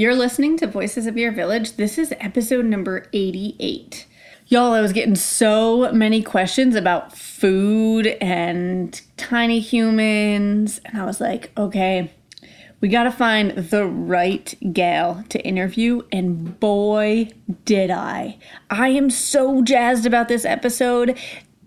[0.00, 1.76] You're listening to Voices of Your Village.
[1.76, 4.06] This is episode number 88.
[4.46, 11.20] Y'all, I was getting so many questions about food and tiny humans, and I was
[11.20, 12.10] like, okay,
[12.80, 17.28] we got to find the right gal to interview, and boy,
[17.66, 18.38] did I.
[18.70, 21.18] I am so jazzed about this episode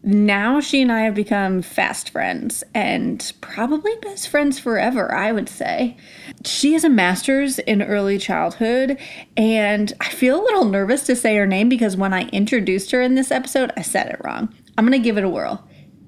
[0.04, 5.48] now she and I have become fast friends and probably best friends forever, I would
[5.48, 5.96] say.
[6.44, 8.98] She has a master's in early childhood,
[9.38, 13.02] and I feel a little nervous to say her name because when I introduced her
[13.02, 14.54] in this episode, I said it wrong.
[14.78, 15.66] I'm to give it a whirl.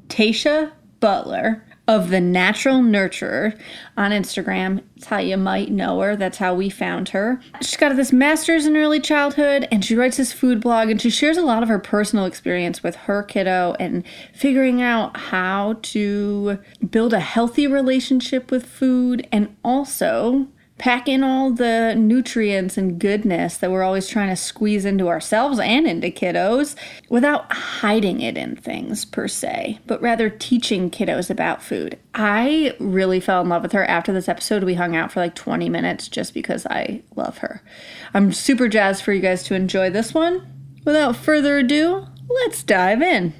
[0.09, 3.57] Taesha Butler of the Natural Nurturer
[3.95, 4.81] on Instagram.
[4.95, 6.15] That's how you might know her.
[6.15, 7.39] That's how we found her.
[7.61, 11.09] She's got this master's in early childhood and she writes this food blog and she
[11.09, 14.03] shares a lot of her personal experience with her kiddo and
[14.33, 16.59] figuring out how to
[16.89, 23.57] build a healthy relationship with food and also pack in all the nutrients and goodness
[23.57, 26.75] that we're always trying to squeeze into ourselves and into kiddos
[27.07, 31.97] without hiding it in things per se, but rather teaching kiddos about food.
[32.13, 34.63] I really fell in love with her after this episode.
[34.63, 37.61] We hung out for like 20 minutes just because I love her.
[38.13, 40.45] I'm super jazzed for you guys to enjoy this one.
[40.83, 43.33] Without further ado, let's dive in.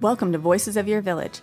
[0.00, 1.42] Welcome to Voices of Your Village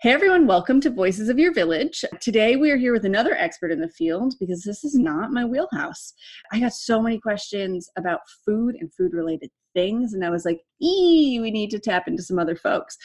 [0.00, 2.04] Hey everyone, welcome to Voices of Your Village.
[2.20, 5.44] Today we are here with another expert in the field because this is not my
[5.44, 6.14] wheelhouse.
[6.52, 10.60] I got so many questions about food and food related things, and I was like,
[10.80, 12.96] ee, we need to tap into some other folks.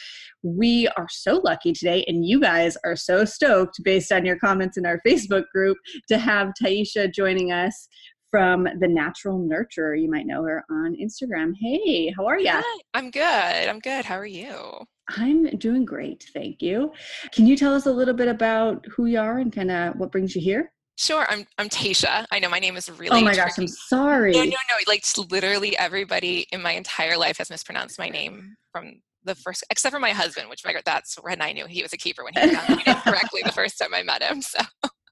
[0.44, 4.76] We are so lucky today, and you guys are so stoked based on your comments
[4.76, 7.88] in our Facebook group to have Taisha joining us
[8.34, 9.96] from the Natural Nurturer.
[9.96, 11.52] You might know her on Instagram.
[11.56, 12.50] Hey, how are you?
[12.92, 13.22] I'm good.
[13.22, 14.04] I'm good.
[14.04, 14.80] How are you?
[15.16, 16.90] I'm doing great, thank you.
[17.30, 20.10] Can you tell us a little bit about who you are and kind of what
[20.10, 20.72] brings you here?
[20.96, 22.24] Sure, I'm I'm Taesha.
[22.32, 23.20] I know my name is really.
[23.20, 24.32] Oh my gosh, I'm sorry.
[24.32, 24.76] No, no, no.
[24.88, 29.92] Like literally everybody in my entire life has mispronounced my name from the first, except
[29.92, 32.88] for my husband, which that's when I knew he was a keeper when he pronounced
[32.88, 34.42] it correctly the first time I met him.
[34.42, 34.58] So.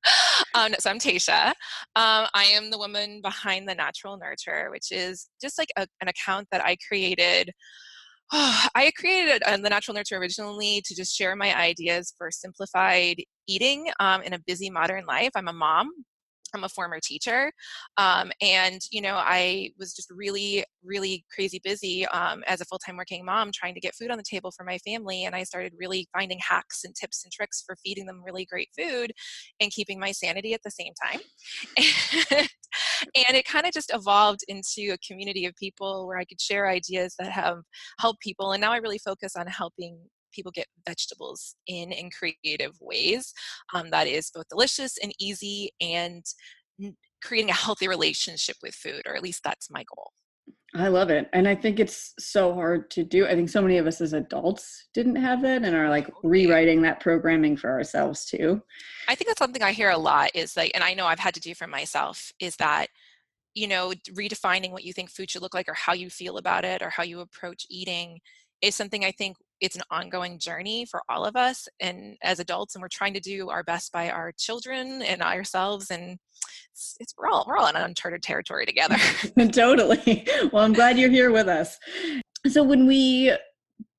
[0.54, 1.46] Um, so I'm Taesha.
[1.96, 6.08] Um, I am the woman behind the Natural Nurturer, which is just like a, an
[6.08, 7.52] account that I created
[8.32, 13.88] I created uh, the Natural Nurturer originally to just share my ideas for simplified eating
[14.00, 15.30] um, in a busy modern life.
[15.34, 15.90] I'm a mom.
[16.54, 17.52] I'm a former teacher,
[17.96, 22.96] um, and you know I was just really, really crazy busy um, as a full-time
[22.96, 25.24] working mom, trying to get food on the table for my family.
[25.24, 28.68] And I started really finding hacks and tips and tricks for feeding them really great
[28.76, 29.12] food
[29.60, 31.20] and keeping my sanity at the same time.
[33.28, 36.68] and it kind of just evolved into a community of people where I could share
[36.68, 37.58] ideas that have
[37.98, 38.52] helped people.
[38.52, 39.98] And now I really focus on helping
[40.32, 43.32] people get vegetables in in creative ways
[43.74, 46.24] um, that is both delicious and easy and
[47.22, 50.12] creating a healthy relationship with food or at least that's my goal
[50.74, 51.28] I love it.
[51.34, 53.26] And I think it's so hard to do.
[53.26, 56.80] I think so many of us as adults didn't have that and are like rewriting
[56.82, 58.62] that programming for ourselves too.
[59.06, 61.34] I think that's something I hear a lot is like, and I know I've had
[61.34, 62.86] to do for myself, is that,
[63.54, 66.64] you know, redefining what you think food should look like or how you feel about
[66.64, 68.20] it or how you approach eating
[68.62, 72.74] is something I think it's an ongoing journey for all of us and as adults
[72.74, 76.18] and we're trying to do our best by our children and ourselves and
[76.72, 78.96] it's, it's we're all we're all in uncharted territory together.
[79.52, 80.26] Totally.
[80.52, 81.78] Well i'm glad you're here with us.
[82.48, 83.32] So when we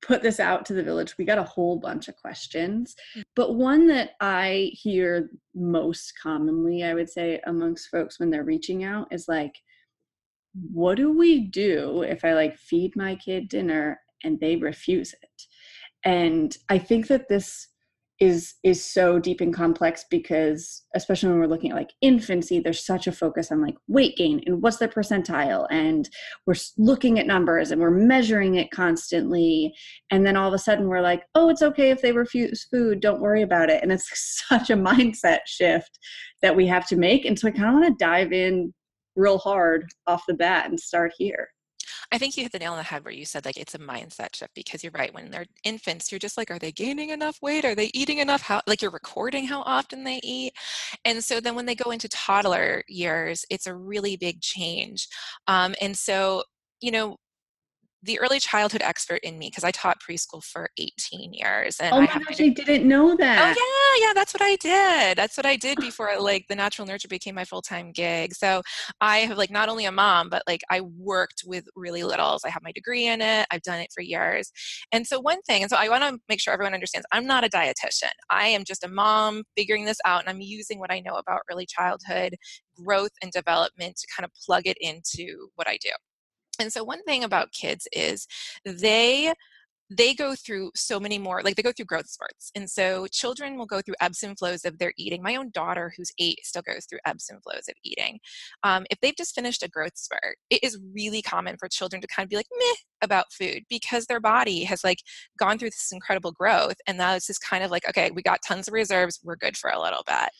[0.02, 3.22] put this out to the village we got a whole bunch of questions mm.
[3.34, 8.84] but one that i hear most commonly i would say amongst folks when they're reaching
[8.84, 9.54] out is like
[10.72, 15.42] what do we do if i like feed my kid dinner and they refuse it
[16.04, 17.68] and i think that this
[18.20, 22.84] is is so deep and complex because especially when we're looking at like infancy there's
[22.84, 26.08] such a focus on like weight gain and what's the percentile and
[26.46, 29.74] we're looking at numbers and we're measuring it constantly.
[30.10, 33.00] And then all of a sudden we're like oh it's okay if they refuse food.
[33.00, 33.82] Don't worry about it.
[33.82, 34.08] And it's
[34.48, 35.98] such a mindset shift
[36.40, 37.24] that we have to make.
[37.24, 38.72] And so i kind of want to dive in
[39.16, 41.48] real hard off the bat and start here
[42.14, 43.78] I think you hit the nail on the head where you said like it's a
[43.78, 45.12] mindset shift because you're right.
[45.12, 47.64] When they're infants, you're just like, are they gaining enough weight?
[47.64, 48.40] Are they eating enough?
[48.40, 50.52] How like you're recording how often they eat.
[51.04, 55.08] And so then when they go into toddler years, it's a really big change.
[55.48, 56.44] Um, and so,
[56.80, 57.16] you know,
[58.04, 61.78] the early childhood expert in me because I taught preschool for 18 years.
[61.80, 63.56] And oh my I gosh, I didn't know oh, that.
[63.56, 65.16] Oh yeah, yeah, that's what I did.
[65.16, 68.34] That's what I did before like the natural nurturer became my full time gig.
[68.34, 68.62] So
[69.00, 72.42] I have like not only a mom, but like I worked with really littles.
[72.44, 73.46] I have my degree in it.
[73.50, 74.52] I've done it for years.
[74.92, 77.44] And so one thing, and so I want to make sure everyone understands, I'm not
[77.44, 78.12] a dietitian.
[78.30, 81.40] I am just a mom figuring this out, and I'm using what I know about
[81.50, 82.36] early childhood
[82.76, 85.90] growth and development to kind of plug it into what I do.
[86.58, 88.26] And so one thing about kids is
[88.64, 89.32] they
[89.90, 92.50] they go through so many more like they go through growth spurts.
[92.54, 95.22] And so children will go through ebbs and flows of their eating.
[95.22, 98.18] My own daughter who's eight still goes through ebbs and flows of eating.
[98.62, 102.08] Um, if they've just finished a growth spurt it is really common for children to
[102.08, 104.98] kind of be like meh about food because their body has like
[105.38, 106.76] gone through this incredible growth.
[106.86, 109.20] And now it's just kind of like okay we got tons of reserves.
[109.22, 110.30] We're good for a little bit.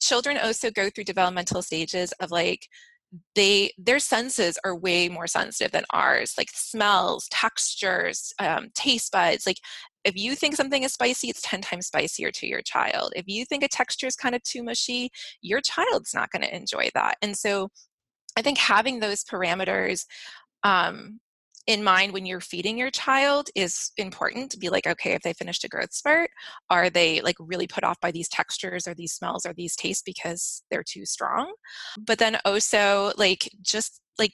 [0.00, 2.66] Children also go through developmental stages of like
[3.34, 9.46] they their senses are way more sensitive than ours like smells textures um, taste buds
[9.46, 9.58] like
[10.04, 13.12] if you think something is spicy it's 10 times spicier to your child.
[13.14, 15.10] If you think a texture is kind of too mushy
[15.42, 17.16] your child's not going to enjoy that.
[17.22, 17.68] And so
[18.36, 20.04] i think having those parameters
[20.64, 21.20] um,
[21.66, 25.32] in mind when you're feeding your child is important to be like okay if they
[25.32, 26.30] finished a growth spurt
[26.70, 30.02] are they like really put off by these textures or these smells or these tastes
[30.02, 31.52] because they're too strong?
[31.98, 34.32] But then also like just like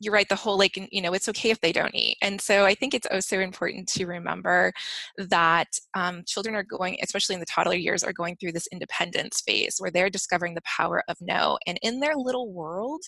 [0.00, 2.16] you're right the whole like you know it's okay if they don't eat.
[2.22, 4.72] And so i think it's also important to remember
[5.16, 9.40] that um, children are going especially in the toddler years are going through this independence
[9.46, 11.58] phase where they're discovering the power of no.
[11.66, 13.02] And in their little world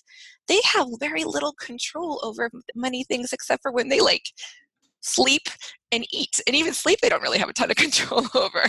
[0.47, 4.25] they have very little control over many things except for when they like
[5.01, 5.49] sleep
[5.93, 6.41] and eat.
[6.47, 8.63] And even sleep they don't really have a ton of control over.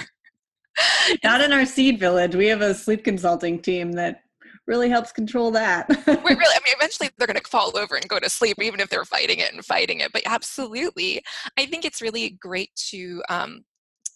[1.24, 2.36] Not in our seed village.
[2.36, 4.24] We have a sleep consulting team that
[4.70, 5.90] really helps control that.
[5.90, 8.80] we really, I mean, eventually they're going to fall over and go to sleep, even
[8.80, 10.14] if they're fighting it and fighting it.
[10.14, 11.22] But absolutely,
[11.58, 13.64] I think it's really great to um,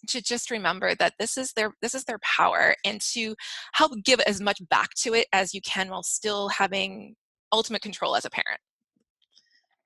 [0.08, 3.34] to just remember that this is their this is their power, and to
[3.74, 7.16] help give as much back to it as you can while still having
[7.52, 8.60] ultimate control as a parent.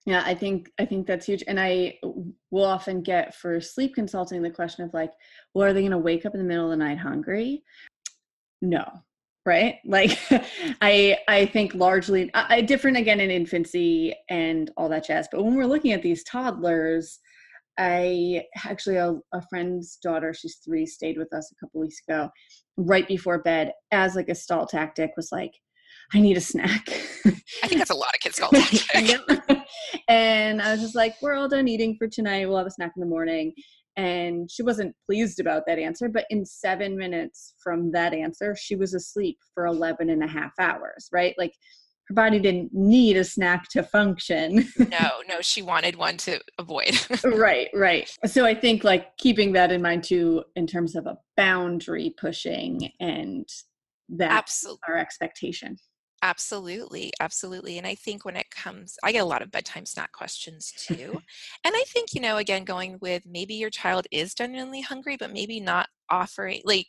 [0.05, 1.99] Yeah, I think I think that's huge, and I
[2.51, 5.13] will often get for sleep consulting the question of like,
[5.55, 7.63] well, are they going to wake up in the middle of the night hungry?
[8.61, 8.85] No,
[9.47, 9.77] right?
[9.85, 10.19] Like
[10.83, 15.55] i i think largely I, different again in infancy and all that jazz but when
[15.55, 17.19] we're looking at these toddlers
[17.79, 22.29] i actually a, a friend's daughter she's three stayed with us a couple weeks ago
[22.77, 25.53] right before bed as like a stall tactic was like
[26.15, 26.89] i need a snack.
[27.63, 29.21] I think that's a lot of kids stall tactic.
[30.09, 32.47] And i was just like we're all done eating for tonight.
[32.47, 33.53] We'll have a snack in the morning
[33.99, 38.77] and she wasn't pleased about that answer but in seven minutes from that answer she
[38.77, 41.35] was asleep for 11 and a half hours right?
[41.37, 41.53] Like
[42.09, 44.67] her body didn't need a snack to function.
[44.79, 46.99] No no she wanted one to avoid.
[47.25, 48.11] Right right.
[48.25, 52.91] So i think like keeping that in mind too in terms of a boundary pushing
[53.01, 53.47] and
[54.11, 54.81] that Absolutely.
[54.89, 55.77] our expectation
[56.23, 57.79] Absolutely, absolutely.
[57.79, 61.23] And I think when it comes, I get a lot of bedtime snack questions too.
[61.65, 65.33] and I think, you know, again, going with maybe your child is genuinely hungry, but
[65.33, 66.89] maybe not offering, like,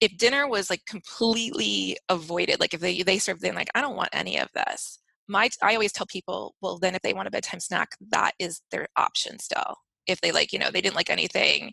[0.00, 3.96] if dinner was like completely avoided, like if they, they serve then like, I don't
[3.96, 4.98] want any of this.
[5.28, 8.62] My, I always tell people, well, then if they want a bedtime snack, that is
[8.72, 11.72] their option still if they like you know they didn't like anything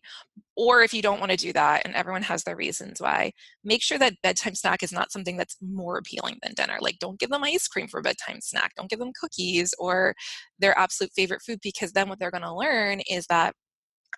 [0.56, 3.32] or if you don't want to do that and everyone has their reasons why
[3.64, 7.20] make sure that bedtime snack is not something that's more appealing than dinner like don't
[7.20, 10.14] give them ice cream for bedtime snack don't give them cookies or
[10.60, 13.54] their absolute favorite food because then what they're going to learn is that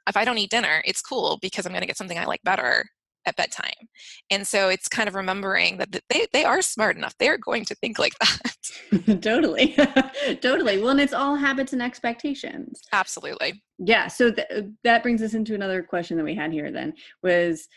[0.08, 2.42] if i don't eat dinner it's cool because i'm going to get something i like
[2.44, 2.86] better
[3.26, 3.88] at bedtime.
[4.30, 7.18] And so it's kind of remembering that they, they are smart enough.
[7.18, 9.22] They are going to think like that.
[9.22, 9.76] totally.
[10.42, 10.80] totally.
[10.80, 12.82] Well, and it's all habits and expectations.
[12.92, 13.64] Absolutely.
[13.78, 14.08] Yeah.
[14.08, 17.68] So th- uh, that brings us into another question that we had here then was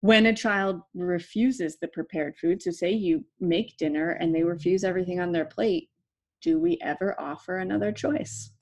[0.00, 4.84] when a child refuses the prepared food, so say you make dinner and they refuse
[4.84, 5.88] everything on their plate,
[6.42, 8.52] do we ever offer another choice?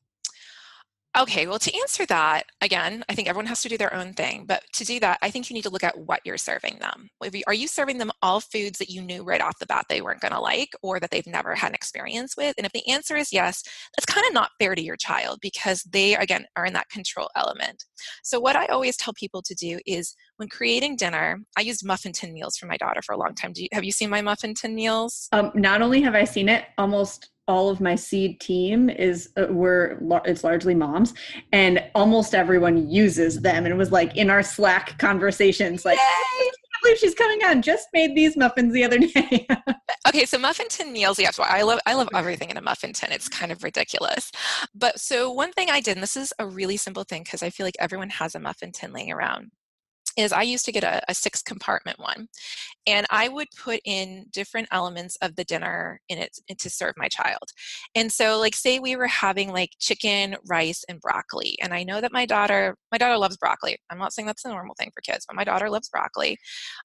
[1.17, 4.47] Okay, well, to answer that, again, I think everyone has to do their own thing.
[4.47, 7.09] But to do that, I think you need to look at what you're serving them.
[7.47, 10.21] Are you serving them all foods that you knew right off the bat they weren't
[10.21, 12.55] going to like or that they've never had an experience with?
[12.59, 13.63] And if the answer is yes,
[13.97, 17.31] that's kind of not fair to your child because they, again, are in that control
[17.37, 17.85] element.
[18.25, 22.13] So, what I always tell people to do is when creating dinner, I used muffin
[22.13, 23.53] tin meals for my daughter for a long time.
[23.55, 25.29] You, have you seen my muffin tin meals?
[25.31, 29.47] Um, not only have I seen it, almost all of my seed team is uh,
[29.51, 31.15] we're it's largely moms
[31.53, 36.51] and almost everyone uses them and it was like in our slack conversations like Yay!
[36.85, 37.63] believe she's coming on.
[37.63, 39.47] Just made these muffins the other day.
[40.09, 41.19] okay, so muffin tin meals.
[41.19, 43.11] Yes, well, I love I love everything in a muffin tin.
[43.13, 44.31] It's kind of ridiculous.
[44.75, 47.51] But so one thing I did, and this is a really simple thing because I
[47.51, 49.51] feel like everyone has a muffin tin laying around
[50.17, 52.29] is I used to get a, a, six compartment one,
[52.87, 57.09] and I would put in different elements of the dinner in it to serve my
[57.09, 57.51] child.
[57.95, 62.01] And so, like, say we were having like chicken, rice, and broccoli, and I know
[62.01, 63.77] that my daughter, my daughter loves broccoli.
[63.91, 66.39] I'm not saying that's a normal thing for kids, but my daughter loves broccoli.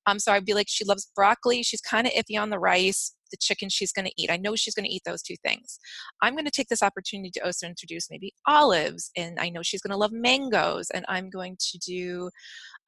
[0.06, 1.64] Um, so I'd be like, she loves broccoli.
[1.64, 4.32] She's kind of iffy on the rice the chicken she's going to eat.
[4.32, 5.80] I know she's going to eat those two things.
[6.22, 9.82] I'm going to take this opportunity to also introduce maybe olives, and I know she's
[9.82, 12.30] going to love mangoes, and I'm going to do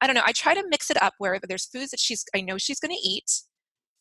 [0.02, 0.22] I don't know.
[0.26, 2.94] I try to mix it up where there's foods that she's, I know she's going
[2.94, 3.30] to eat,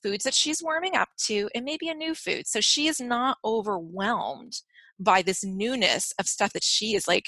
[0.01, 2.47] foods that she's warming up to, and maybe a new food.
[2.47, 4.53] So she is not overwhelmed
[4.99, 7.25] by this newness of stuff that she is like,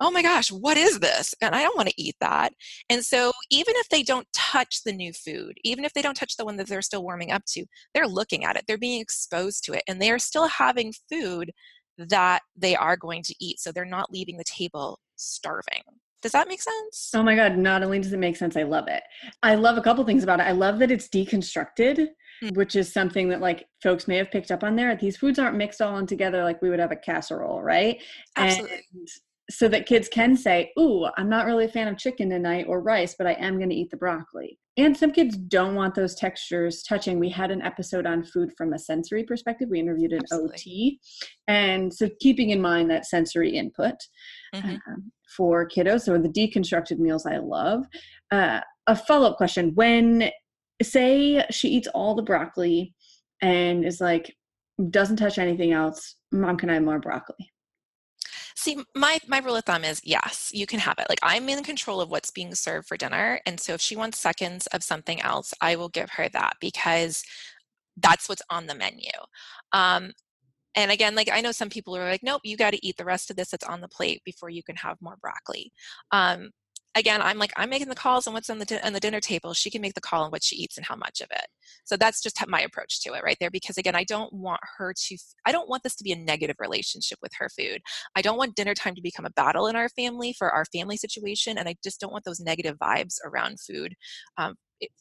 [0.00, 1.34] oh my gosh, what is this?
[1.42, 2.54] And I don't want to eat that.
[2.88, 6.36] And so even if they don't touch the new food, even if they don't touch
[6.38, 9.62] the one that they're still warming up to, they're looking at it, they're being exposed
[9.64, 11.52] to it, and they are still having food
[11.98, 13.60] that they are going to eat.
[13.60, 15.82] So they're not leaving the table starving.
[16.26, 17.12] Does that make sense?
[17.14, 17.56] Oh my God.
[17.56, 19.04] Not only does it make sense, I love it.
[19.44, 20.42] I love a couple things about it.
[20.42, 21.98] I love that it's deconstructed,
[22.42, 22.48] mm-hmm.
[22.56, 24.96] which is something that like folks may have picked up on there.
[24.96, 28.02] These foods aren't mixed all in together like we would have a casserole, right?
[28.34, 28.76] Absolutely.
[28.92, 29.08] And
[29.48, 32.80] so that kids can say, Ooh, I'm not really a fan of chicken tonight or
[32.80, 34.58] rice, but I am going to eat the broccoli.
[34.76, 37.18] And some kids don't want those textures touching.
[37.18, 39.68] We had an episode on food from a sensory perspective.
[39.70, 40.54] We interviewed an Absolutely.
[40.54, 41.00] OT.
[41.48, 43.94] And so keeping in mind that sensory input
[44.54, 44.76] mm-hmm.
[44.92, 47.84] um, for kiddos, so the deconstructed meals I love.
[48.30, 50.30] Uh, a follow up question when,
[50.82, 52.94] say, she eats all the broccoli
[53.40, 54.34] and is like,
[54.90, 57.50] doesn't touch anything else, mom, can I have more broccoli?
[58.66, 61.06] See, my my rule of thumb is yes, you can have it.
[61.08, 64.18] Like I'm in control of what's being served for dinner, and so if she wants
[64.18, 67.22] seconds of something else, I will give her that because
[67.96, 69.12] that's what's on the menu.
[69.72, 70.10] Um,
[70.74, 73.04] and again, like I know some people are like, nope, you got to eat the
[73.04, 75.72] rest of this that's on the plate before you can have more broccoli.
[76.10, 76.50] Um,
[76.96, 79.20] again, I'm like, I'm making the calls on what's on the, di- on the dinner
[79.20, 79.54] table.
[79.54, 81.46] She can make the call on what she eats and how much of it.
[81.84, 83.50] So that's just my approach to it right there.
[83.50, 86.56] Because again, I don't want her to, I don't want this to be a negative
[86.58, 87.80] relationship with her food.
[88.16, 90.96] I don't want dinner time to become a battle in our family for our family
[90.96, 91.58] situation.
[91.58, 93.94] And I just don't want those negative vibes around food
[94.38, 94.54] um,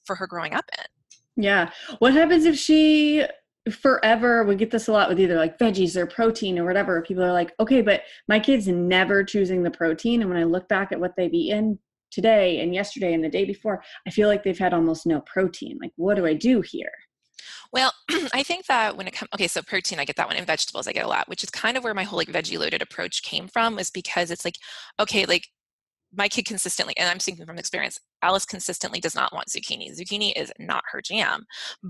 [0.05, 1.43] for her growing up in.
[1.43, 1.71] Yeah.
[1.99, 3.25] What happens if she
[3.71, 7.23] forever we get this a lot with either like veggies or protein or whatever people
[7.23, 10.91] are like okay but my kids never choosing the protein and when i look back
[10.91, 11.79] at what they've eaten
[12.15, 15.77] today and yesterday and the day before, I feel like they've had almost no protein.
[15.81, 16.91] Like, what do I do here?
[17.71, 17.93] Well,
[18.33, 20.87] I think that when it comes, okay, so protein, I get that one, and vegetables,
[20.87, 23.21] I get a lot, which is kind of where my whole like veggie loaded approach
[23.21, 24.57] came from, is because it's like,
[24.99, 25.47] okay, like
[26.13, 29.95] my kid consistently, and I'm speaking from experience, Alice consistently does not want zucchini.
[29.95, 31.45] Zucchini is not her jam,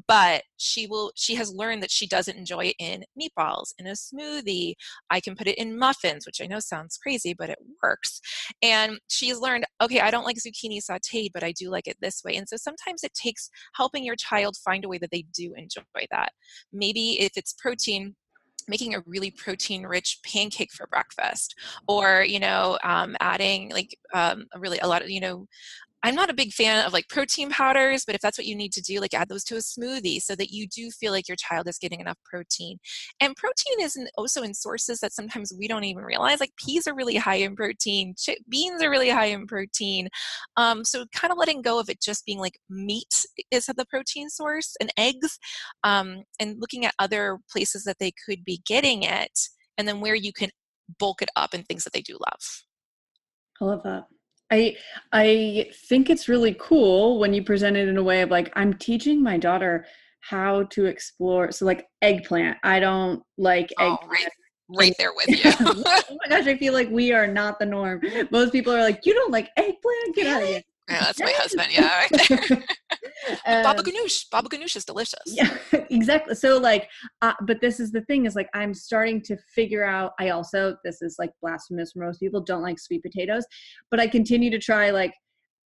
[0.05, 1.13] but she will.
[1.15, 4.73] She has learned that she doesn't enjoy it in meatballs, in a smoothie.
[5.09, 8.19] I can put it in muffins, which I know sounds crazy, but it works.
[8.61, 12.21] And she's learned, okay, I don't like zucchini sautéed, but I do like it this
[12.25, 12.35] way.
[12.35, 16.05] And so sometimes it takes helping your child find a way that they do enjoy
[16.11, 16.33] that.
[16.73, 18.15] Maybe if it's protein,
[18.67, 21.55] making a really protein rich pancake for breakfast
[21.87, 25.45] or you know um, adding like um, really a lot of you know
[26.05, 28.71] I'm not a big fan of like protein powders, but if that's what you need
[28.73, 31.35] to do, like add those to a smoothie so that you do feel like your
[31.35, 32.77] child is getting enough protein.
[33.19, 36.39] And protein is also in sources that sometimes we don't even realize.
[36.39, 38.13] Like peas are really high in protein,
[38.47, 40.09] beans are really high in protein.
[40.57, 44.29] Um, so kind of letting go of it just being like meat is the protein
[44.29, 45.39] source and eggs,
[45.83, 49.39] um, and looking at other places that they could be getting it,
[49.75, 50.51] and then where you can
[50.99, 52.63] bulk it up and things that they do love.
[53.59, 54.05] I love that.
[54.51, 54.75] I
[55.11, 58.73] I think it's really cool when you present it in a way of like I'm
[58.75, 59.85] teaching my daughter
[60.21, 61.51] how to explore.
[61.51, 64.23] So like eggplant, I don't like oh, eggplant.
[64.67, 65.51] Right, right there with you.
[65.61, 68.01] oh my gosh, I feel like we are not the norm.
[68.31, 70.15] Most people are like, you don't like eggplant?
[70.15, 70.61] Get out of here.
[70.89, 71.67] Yeah, that's my husband.
[71.71, 72.51] Yeah, right
[73.47, 74.29] um, baba ganoush.
[74.31, 75.19] Baba ganoush is delicious.
[75.25, 75.57] Yeah,
[75.89, 76.35] exactly.
[76.35, 76.89] So like,
[77.21, 80.11] uh, but this is the thing is like I'm starting to figure out.
[80.19, 82.41] I also this is like blasphemous for most people.
[82.41, 83.45] Don't like sweet potatoes,
[83.89, 85.13] but I continue to try like.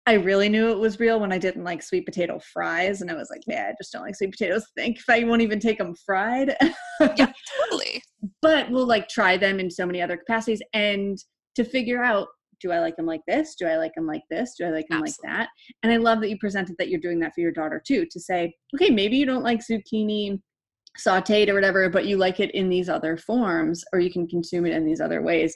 [0.08, 3.16] I really knew it was real when I didn't like sweet potato fries, and I
[3.16, 5.80] was like, "Yeah, I just don't like sweet potatoes." Think if I won't even take
[5.80, 6.56] them fried.
[7.00, 8.04] yeah, totally.
[8.42, 11.18] But we'll like try them in so many other capacities, and
[11.56, 12.28] to figure out
[12.60, 13.56] do I like them like this?
[13.56, 14.56] Do I like them like this?
[14.58, 15.30] Do I like them Absolutely.
[15.30, 15.50] like that?
[15.84, 18.20] And I love that you presented that you're doing that for your daughter too, to
[18.20, 20.40] say, okay, maybe you don't like zucchini
[20.98, 24.66] sauteed or whatever, but you like it in these other forms, or you can consume
[24.66, 25.56] it in these other ways.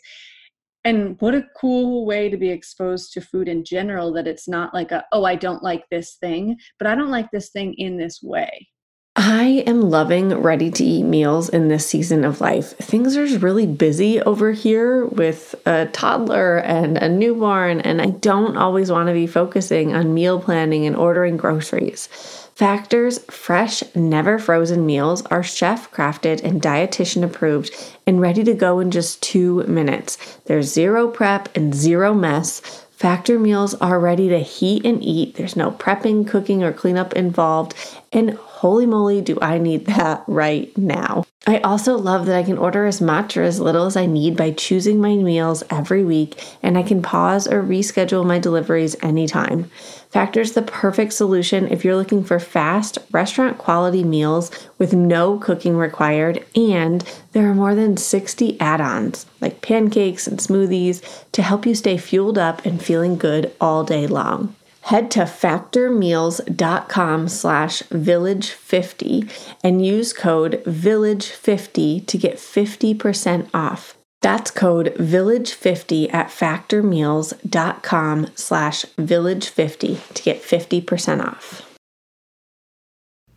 [0.86, 4.74] And what a cool way to be exposed to food in general that it's not
[4.74, 7.98] like a, oh, I don't like this thing, but I don't like this thing in
[7.98, 8.68] this way.
[9.22, 12.78] I am loving ready to eat meals in this season of life.
[12.78, 18.56] Things are really busy over here with a toddler and a newborn, and I don't
[18.56, 22.08] always want to be focusing on meal planning and ordering groceries.
[22.56, 27.74] Factor's fresh, never frozen meals are chef crafted and dietitian approved
[28.08, 30.40] and ready to go in just two minutes.
[30.46, 32.86] There's zero prep and zero mess.
[32.92, 35.36] Factor meals are ready to heat and eat.
[35.36, 37.74] There's no prepping, cooking, or cleanup involved.
[38.12, 41.24] And holy moly, do I need that right now.
[41.48, 44.36] I also love that I can order as much or as little as I need
[44.36, 49.72] by choosing my meals every week, and I can pause or reschedule my deliveries anytime.
[50.10, 55.78] Factor's the perfect solution if you're looking for fast, restaurant quality meals with no cooking
[55.78, 61.01] required, and there are more than 60 add ons like pancakes and smoothies
[61.32, 64.54] to help you stay fueled up and feeling good all day long.
[64.89, 69.31] Head to factormeals.com slash village50
[69.63, 73.96] and use code village50 to get 50% off.
[74.22, 81.69] That's code village50 at factormeals.com slash village50 to get 50% off.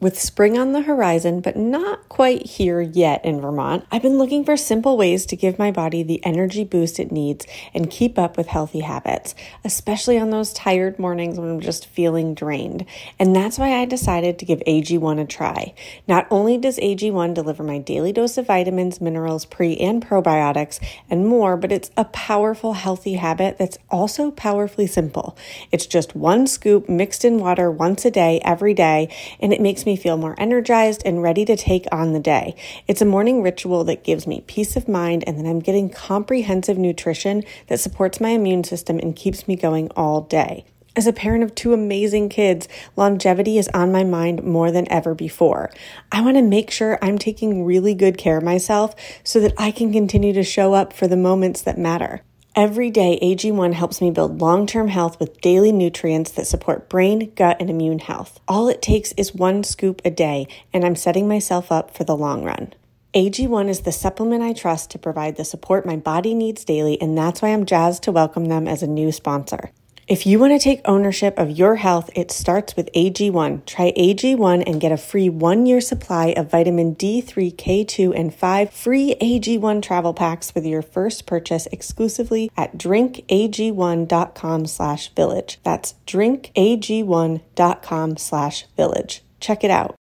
[0.02, 4.44] With spring on the horizon, but not quite here yet in Vermont, I've been looking
[4.44, 8.37] for simple ways to give my body the energy boost it needs and keep up
[8.37, 12.85] with healthy habits, especially on those tired mornings when I'm just feeling drained.
[13.21, 15.73] And that's why I decided to give AG1 a try.
[16.09, 21.28] Not only does AG1 deliver my daily dose of vitamins, minerals, pre and probiotics, and
[21.28, 25.38] more, but it's a powerful, healthy habit that's also powerfully simple.
[25.71, 29.87] It's just one scoop mixed in water once a day, every day, and it makes
[29.87, 32.57] me me feel more energized and ready to take on the day.
[32.89, 36.79] It's a morning ritual that gives me peace of mind, and then I'm getting comprehensive
[36.79, 40.65] nutrition that supports my immune system and keeps me going all day.
[40.97, 45.15] As a parent of two amazing kids, longevity is on my mind more than ever
[45.15, 45.71] before.
[46.11, 49.73] I want to make sure I'm taking really good care of myself so that I
[49.73, 52.23] can continue to show up for the moments that matter.
[52.54, 57.32] Every day, AG1 helps me build long term health with daily nutrients that support brain,
[57.34, 58.41] gut, and immune health.
[58.47, 62.15] All it takes is one scoop a day, and I'm setting myself up for the
[62.15, 62.75] long run.
[63.15, 67.17] AG1 is the supplement I trust to provide the support my body needs daily, and
[67.17, 69.71] that's why I'm jazzed to welcome them as a new sponsor.
[70.08, 73.65] If you want to take ownership of your health, it starts with AG1.
[73.67, 78.73] Try AG1 and get a free one year supply of vitamin D3, K2, and 5
[78.73, 85.60] free AG1 travel packs with your first purchase exclusively at drinkag1.com slash village.
[85.62, 89.23] That's drinkag1.com slash village.
[89.38, 89.95] Check it out.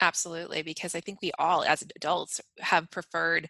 [0.00, 3.48] Absolutely, because I think we all, as adults, have preferred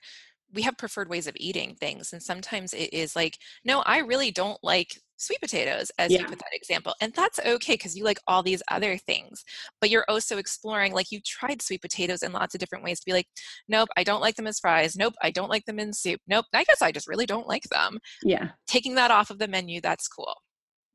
[0.52, 4.30] we have preferred ways of eating things and sometimes it is like no i really
[4.30, 6.20] don't like sweet potatoes as yeah.
[6.20, 9.44] you put that example and that's okay because you like all these other things
[9.80, 13.06] but you're also exploring like you tried sweet potatoes in lots of different ways to
[13.06, 13.26] be like
[13.68, 16.44] nope i don't like them as fries nope i don't like them in soup nope
[16.52, 17.98] i guess i just really don't like them.
[18.22, 18.50] Yeah.
[18.66, 20.34] Taking that off of the menu that's cool.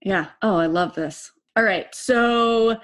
[0.02, 1.32] Yeah oh i love this.
[1.56, 2.78] All right so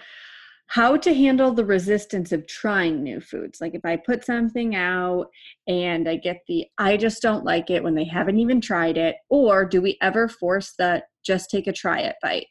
[0.68, 3.62] how to handle the resistance of trying new foods.
[3.62, 5.28] Like if I put something out
[5.68, 9.16] and I get the I just don't like it when they haven't even tried it,
[9.30, 12.48] or do we ever force the just take a try it bite?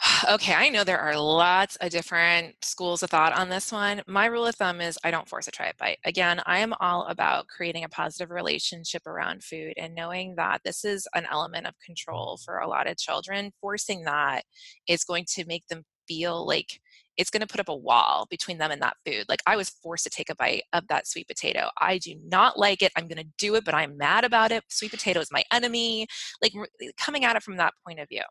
[0.30, 4.02] Okay, I know there are lots of different schools of thought on this one.
[4.06, 5.98] My rule of thumb is I don't force a try it bite.
[6.04, 10.84] Again, I am all about creating a positive relationship around food and knowing that this
[10.84, 13.52] is an element of control for a lot of children.
[13.60, 14.44] Forcing that
[14.88, 16.80] is going to make them feel like
[17.16, 19.24] it's going to put up a wall between them and that food.
[19.28, 21.68] Like I was forced to take a bite of that sweet potato.
[21.80, 22.92] I do not like it.
[22.96, 24.64] I'm going to do it, but I'm mad about it.
[24.68, 26.06] Sweet potato is my enemy.
[26.42, 28.22] Like eh, coming at it from that point of view.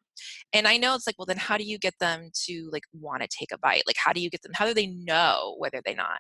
[0.51, 3.21] And I know it's like, well, then how do you get them to like want
[3.21, 3.83] to take a bite?
[3.87, 4.53] Like, how do you get them?
[4.53, 6.19] How do they know whether they not?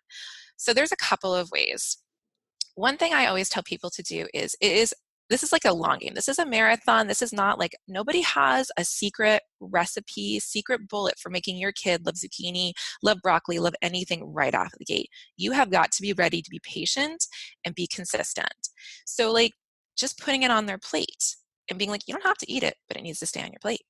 [0.57, 1.97] So there's a couple of ways.
[2.75, 4.95] One thing I always tell people to do is it is
[5.29, 6.13] this is like a long game.
[6.13, 7.07] This is a marathon.
[7.07, 12.05] This is not like nobody has a secret recipe, secret bullet for making your kid
[12.05, 15.09] love zucchini, love broccoli, love anything right off the gate.
[15.37, 17.25] You have got to be ready to be patient
[17.65, 18.53] and be consistent.
[19.05, 19.53] So, like,
[19.97, 21.35] just putting it on their plate
[21.69, 23.51] and being like, you don't have to eat it, but it needs to stay on
[23.51, 23.81] your plate.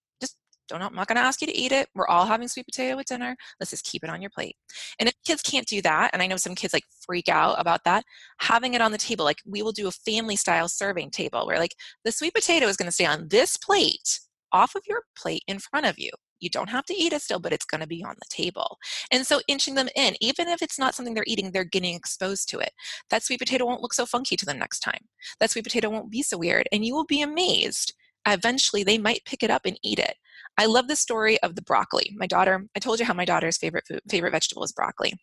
[0.68, 1.90] Don't, I'm not going to ask you to eat it.
[1.94, 3.36] We're all having sweet potato with dinner.
[3.60, 4.56] Let's just keep it on your plate.
[5.00, 7.84] And if kids can't do that, and I know some kids like freak out about
[7.86, 8.04] that,
[8.40, 11.60] having it on the table, like we will do a family style serving table where
[11.60, 14.20] like the sweet potato is going to stay on this plate
[14.52, 16.12] off of your plate in front of you.
[16.40, 18.78] You don't have to eat it still, but it's going to be on the table.
[19.12, 22.50] And so inching them in, even if it's not something they're eating, they're getting exposed
[22.50, 22.72] to it.
[23.10, 25.06] That sweet potato won't look so funky to them next time.
[25.40, 26.68] That sweet potato won't be so weird.
[26.72, 27.94] And you will be amazed.
[28.28, 30.16] Eventually, they might pick it up and eat it.
[30.58, 32.14] I love the story of the broccoli.
[32.16, 35.14] My daughter, I told you how my daughter's favorite food, favorite vegetable is broccoli.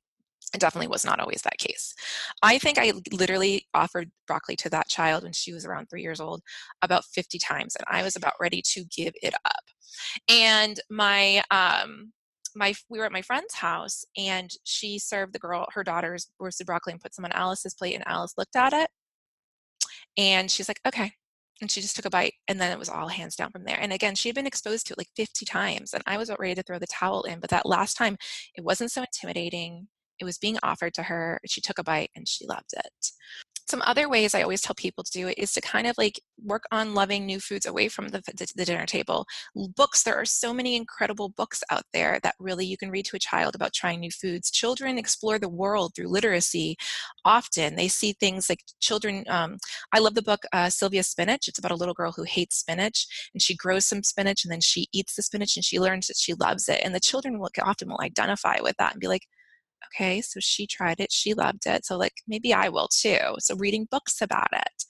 [0.52, 1.94] It definitely was not always that case.
[2.42, 6.20] I think I literally offered broccoli to that child when she was around three years
[6.20, 6.42] old
[6.82, 9.62] about 50 times, and I was about ready to give it up.
[10.28, 12.12] And my um,
[12.56, 16.66] my we were at my friend's house, and she served the girl her daughter's roasted
[16.66, 18.90] broccoli and put some on Alice's plate, and Alice looked at it,
[20.16, 21.12] and she's like, "Okay."
[21.60, 23.78] And she just took a bite, and then it was all hands down from there.
[23.78, 26.54] And again, she had been exposed to it like 50 times, and I was ready
[26.54, 27.40] to throw the towel in.
[27.40, 28.16] But that last time,
[28.54, 29.88] it wasn't so intimidating
[30.20, 31.40] it was being offered to her.
[31.46, 33.10] She took a bite and she loved it.
[33.70, 36.20] Some other ways I always tell people to do it is to kind of like
[36.44, 39.26] work on loving new foods away from the, the, the dinner table.
[39.76, 43.16] Books, there are so many incredible books out there that really you can read to
[43.16, 44.50] a child about trying new foods.
[44.50, 46.76] Children explore the world through literacy
[47.24, 47.76] often.
[47.76, 49.24] They see things like children.
[49.28, 49.58] Um,
[49.92, 51.46] I love the book uh, Sylvia Spinach.
[51.46, 54.60] It's about a little girl who hates spinach and she grows some spinach and then
[54.60, 56.80] she eats the spinach and she learns that she loves it.
[56.82, 59.28] And the children will often will identify with that and be like,
[59.86, 63.18] okay, so she tried it, she loved it, so like maybe I will too.
[63.38, 64.84] So reading books about it.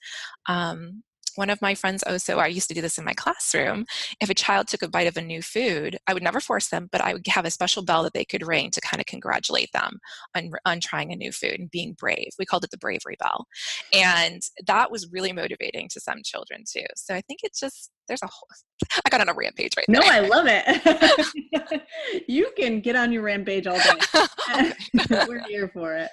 [0.47, 1.03] Um,
[1.35, 3.85] one of my friends oh, also i used to do this in my classroom.
[4.19, 6.89] If a child took a bite of a new food i would never force them
[6.91, 9.71] but i would have a special bell that they could ring to kind of congratulate
[9.71, 9.99] them
[10.35, 12.29] on, on trying a new food and being brave.
[12.37, 13.45] We called it the bravery bell.
[13.93, 16.85] And that was really motivating to some children too.
[16.95, 18.47] So i think it's just there's a whole
[19.05, 19.99] i got on a rampage right now.
[19.99, 21.81] no i love it.
[22.27, 24.71] You can get on your rampage all day.
[25.27, 26.09] We're here for it.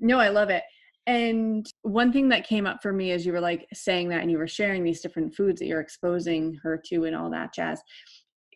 [0.00, 0.62] No i love it
[1.06, 4.30] and one thing that came up for me as you were like saying that and
[4.30, 7.82] you were sharing these different foods that you're exposing her to and all that jazz.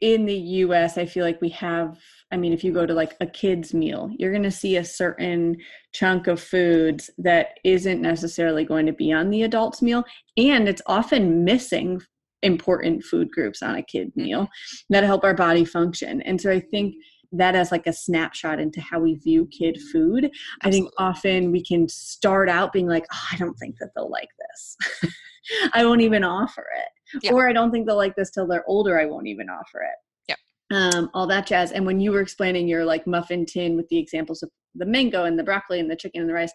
[0.01, 1.99] In the US, I feel like we have,
[2.31, 4.85] I mean, if you go to like a kid's meal, you're going to see a
[4.85, 5.57] certain
[5.93, 10.05] chunk of foods that isn't necessarily going to be on the adult's meal.
[10.37, 12.01] And it's often missing
[12.43, 14.23] important food groups on a kid mm-hmm.
[14.23, 14.49] meal
[14.91, 16.23] that help our body function.
[16.23, 17.01] And so I think mm-hmm.
[17.33, 20.25] That as like a snapshot into how we view kid food.
[20.25, 20.59] Absolutely.
[20.63, 24.11] I think often we can start out being like, oh, I don't think that they'll
[24.11, 25.13] like this.
[25.75, 27.23] I won't even offer it.
[27.25, 27.33] Yep.
[27.33, 28.99] Or I don't think they'll like this till they're older.
[28.99, 30.29] I won't even offer it.
[30.29, 30.39] Yep.
[30.71, 31.73] Um, all that jazz.
[31.73, 35.25] And when you were explaining your like muffin tin with the examples of the mango
[35.25, 36.53] and the broccoli and the chicken and the rice,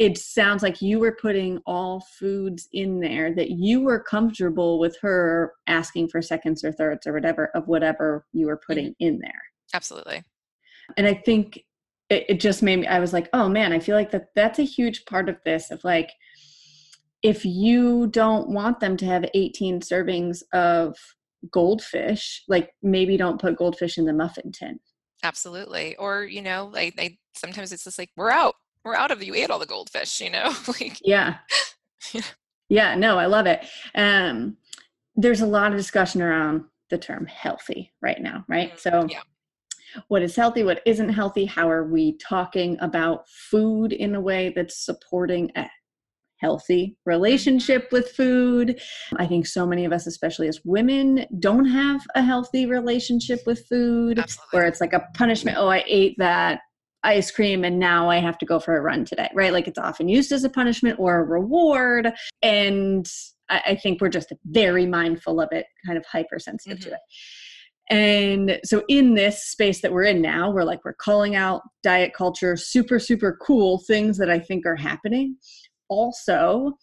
[0.00, 4.96] it sounds like you were putting all foods in there that you were comfortable with
[5.02, 9.06] her asking for seconds or thirds or whatever of whatever you were putting mm-hmm.
[9.06, 9.42] in there.
[9.74, 10.24] Absolutely.
[10.96, 11.64] And I think
[12.08, 14.58] it, it just made me, I was like, oh man, I feel like that that's
[14.58, 16.10] a huge part of this of like,
[17.22, 20.96] if you don't want them to have 18 servings of
[21.50, 24.80] goldfish, like maybe don't put goldfish in the muffin tin.
[25.22, 25.96] Absolutely.
[25.96, 28.54] Or, you know, like they sometimes it's just like, we're out.
[28.84, 30.54] We're out of you ate all the goldfish, you know?
[30.68, 31.36] like Yeah.
[32.68, 33.64] yeah, no, I love it.
[33.94, 34.56] Um
[35.16, 38.70] there's a lot of discussion around the term healthy right now, right?
[38.70, 38.78] Mm-hmm.
[38.78, 39.20] So yeah
[40.08, 44.52] what is healthy, what isn't healthy, how are we talking about food in a way
[44.54, 45.68] that's supporting a
[46.40, 48.80] healthy relationship with food.
[49.16, 53.66] I think so many of us, especially as women, don't have a healthy relationship with
[53.68, 54.48] food Absolutely.
[54.50, 55.58] where it's like a punishment.
[55.58, 56.60] Oh, I ate that
[57.02, 59.52] ice cream and now I have to go for a run today, right?
[59.52, 62.12] Like it's often used as a punishment or a reward.
[62.42, 63.10] And
[63.48, 66.90] I, think we're just very mindful of it, kind of hypersensitive mm-hmm.
[66.90, 67.00] to it.
[67.90, 72.14] And so in this space that we're in now, we're like we're calling out diet
[72.14, 75.36] culture, super super cool things that I think are happening.
[75.88, 76.78] Also,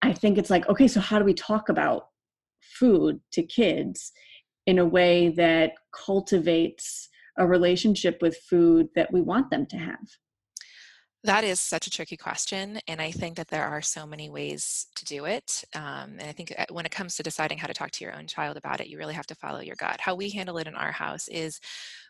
[0.00, 2.06] I think it's like okay, so how do we talk about
[2.60, 4.10] food to kids
[4.66, 9.98] in a way that cultivates a relationship with food that we want them to have?
[11.24, 12.80] That is such a tricky question.
[12.88, 15.64] And I think that there are so many ways to do it.
[15.72, 18.14] Um, and I think uh, when it comes to deciding how to talk to your
[18.16, 20.00] own child about it, you really have to follow your gut.
[20.00, 21.60] How we handle it in our house is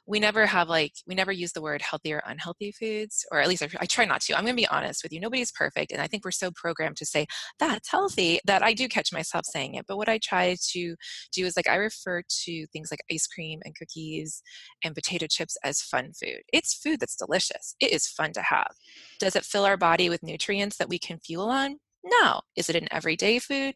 [0.06, 3.48] we never have like we never use the word healthy or unhealthy foods or at
[3.48, 5.92] least I, I try not to i'm going to be honest with you nobody's perfect
[5.92, 7.26] and i think we're so programmed to say
[7.58, 10.96] that's healthy that i do catch myself saying it but what i try to
[11.32, 14.42] do is like i refer to things like ice cream and cookies
[14.84, 16.42] and potato chips as fun food.
[16.52, 17.74] It's food that's delicious.
[17.80, 18.74] It is fun to have.
[19.18, 21.78] Does it fill our body with nutrients that we can fuel on?
[22.04, 22.40] No.
[22.56, 23.74] Is it an everyday food?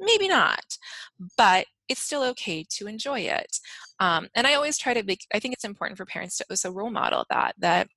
[0.00, 0.64] Maybe not.
[1.36, 3.58] But it's still okay to enjoy it.
[4.00, 6.72] Um, and i always try to make i think it's important for parents to also
[6.72, 7.88] role model that that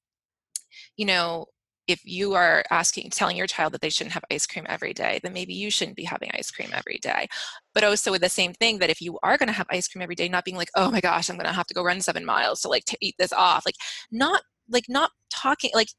[0.97, 1.45] you know
[1.87, 5.19] if you are asking telling your child that they shouldn't have ice cream every day
[5.23, 7.27] then maybe you shouldn't be having ice cream every day.
[7.73, 10.01] But also with the same thing that if you are going to have ice cream
[10.01, 12.01] every day not being like oh my gosh i'm going to have to go run
[12.01, 13.75] seven miles to like to eat this off like
[14.11, 15.89] not like not talking like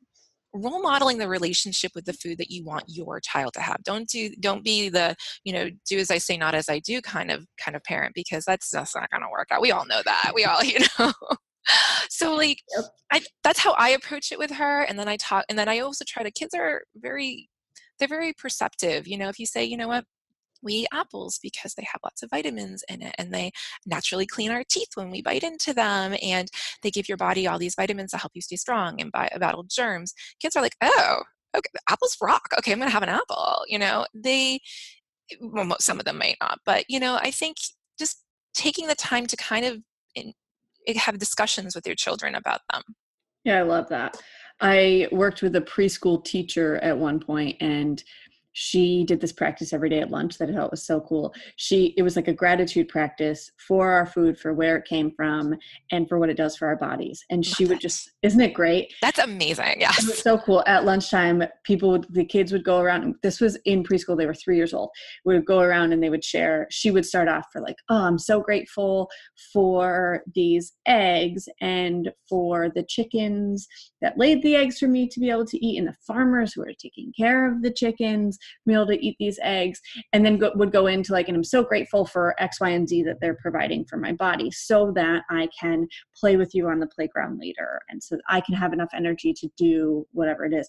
[0.53, 3.83] role modeling the relationship with the food that you want your child to have.
[3.85, 7.01] Don't do don't be the you know do as i say not as i do
[7.01, 9.61] kind of kind of parent because that's that's not going to work out.
[9.61, 10.33] We all know that.
[10.35, 11.13] We all you know.
[12.09, 12.85] So like yep.
[13.13, 15.81] I, that's how i approach it with her and then i talk and then i
[15.81, 17.49] also try to kids are very
[17.99, 19.29] they're very perceptive you know.
[19.29, 20.05] If you say you know what
[20.62, 23.51] we eat apples because they have lots of vitamins in it and they
[23.85, 26.49] naturally clean our teeth when we bite into them and
[26.83, 30.12] they give your body all these vitamins to help you stay strong and battle germs.
[30.40, 31.23] Kids are like oh
[31.57, 32.49] okay apples rock.
[32.59, 34.07] Okay i'm gonna have an apple you know?
[34.14, 34.61] They
[35.40, 37.57] well, some of them might not but you know i think
[37.99, 38.23] just
[38.55, 39.79] taking the time to kind of
[40.14, 40.33] in,
[40.87, 42.83] eh, have discussions with your children about them.
[43.45, 44.16] Yeah i love that.
[44.61, 48.03] I worked with a preschool teacher at one point and
[48.59, 51.35] she did this practice every day at lunch that I thought was so cool.
[51.57, 55.55] She it was like a gratitude practice for our food, for where it came from,
[55.92, 57.23] and for what it does for our bodies.
[57.29, 58.95] And she would just isn't it great?
[59.03, 59.77] That's amazing.
[59.79, 59.92] Yeah.
[59.99, 60.64] It was so cool.
[60.66, 63.16] At lunchtime, people would the kids would go around.
[63.23, 64.88] This was in preschool, they were three years old.
[65.27, 66.66] We would go around and they would share.
[66.71, 69.11] She would start off for like, oh, I'm so grateful
[69.53, 73.69] for these eggs and for the chickens
[74.01, 76.62] that laid the eggs for me to be able to eat, and the farmers who
[76.62, 79.81] are taking care of the chickens be able to eat these eggs
[80.13, 82.89] and then go, would go into like and i'm so grateful for x y and
[82.89, 86.81] z that they're providing for my body so that i can play with you on
[86.81, 90.69] the playground later and so i can have enough energy to do whatever it is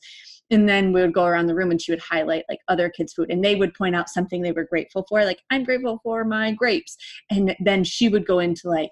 [0.52, 3.14] and then we would go around the room and she would highlight like other kids
[3.14, 6.24] food and they would point out something they were grateful for like i'm grateful for
[6.24, 6.98] my grapes
[7.30, 8.92] and then she would go into like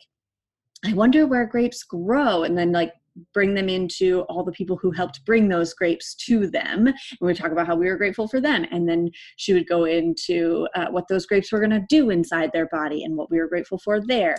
[0.85, 2.43] I wonder where grapes grow.
[2.43, 2.93] And then, like,
[3.33, 6.87] bring them into all the people who helped bring those grapes to them.
[6.87, 8.65] And we talk about how we were grateful for them.
[8.71, 12.51] And then she would go into uh, what those grapes were going to do inside
[12.53, 14.35] their body and what we were grateful for there.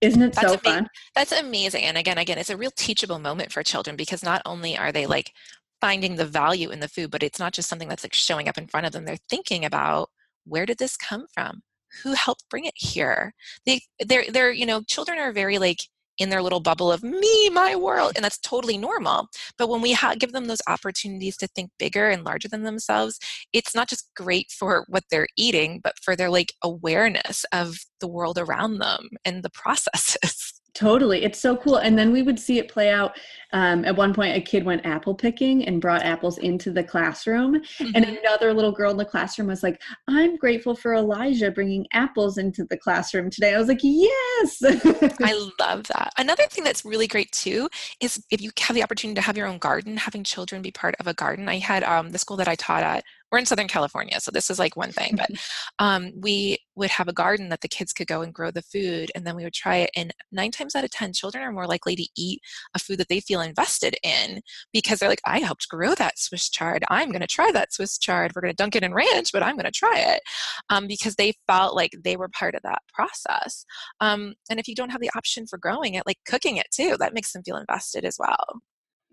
[0.00, 0.88] Isn't it That's so fun?
[1.14, 1.84] That's amazing.
[1.84, 5.06] And again, again, it's a real teachable moment for children because not only are they
[5.06, 5.32] like
[5.80, 8.58] finding the value in the food, but it's not just something that's like showing up
[8.58, 9.04] in front of them.
[9.04, 10.10] They're thinking about
[10.44, 11.62] where did this come from?
[12.02, 13.32] Who helped bring it here?
[13.64, 15.78] They, they're, they're, you know, children are very like
[16.22, 19.28] in their little bubble of me, my world, and that's totally normal.
[19.58, 23.18] But when we ha- give them those opportunities to think bigger and larger than themselves,
[23.52, 28.08] it's not just great for what they're eating, but for their like awareness of the
[28.08, 30.60] world around them and the processes.
[30.74, 31.22] Totally.
[31.22, 31.76] It's so cool.
[31.76, 33.12] And then we would see it play out.
[33.52, 37.60] Um, at one point, a kid went apple picking and brought apples into the classroom.
[37.60, 37.90] Mm-hmm.
[37.94, 42.38] And another little girl in the classroom was like, I'm grateful for Elijah bringing apples
[42.38, 43.54] into the classroom today.
[43.54, 44.62] I was like, yes.
[44.64, 46.12] I love that.
[46.18, 47.68] Another thing that's really great too
[48.00, 50.94] is if you have the opportunity to have your own garden, having children be part
[50.98, 51.48] of a garden.
[51.48, 54.50] I had um, the school that I taught at we're in Southern California, so this
[54.50, 55.30] is like one thing, but
[55.78, 59.10] um, we would have a garden that the kids could go and grow the food,
[59.14, 59.90] and then we would try it.
[59.96, 62.40] And nine times out of 10, children are more likely to eat
[62.74, 64.40] a food that they feel invested in
[64.72, 66.84] because they're like, I helped grow that Swiss chard.
[66.88, 68.32] I'm going to try that Swiss chard.
[68.34, 70.22] We're going to dunk it in ranch, but I'm going to try it
[70.70, 73.64] um, because they felt like they were part of that process.
[74.00, 76.96] Um, and if you don't have the option for growing it, like cooking it too,
[76.98, 78.60] that makes them feel invested as well.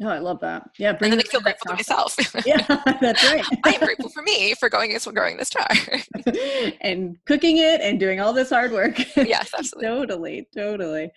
[0.01, 0.63] No, oh, I love that.
[0.77, 2.15] Yeah, and then I feel grateful to myself.
[2.45, 2.65] yeah,
[3.01, 3.43] that's right.
[3.65, 5.67] I am grateful for me for going this growing this char
[6.79, 8.97] and cooking it and doing all this hard work.
[9.17, 9.89] Yes, absolutely.
[9.89, 11.11] totally, totally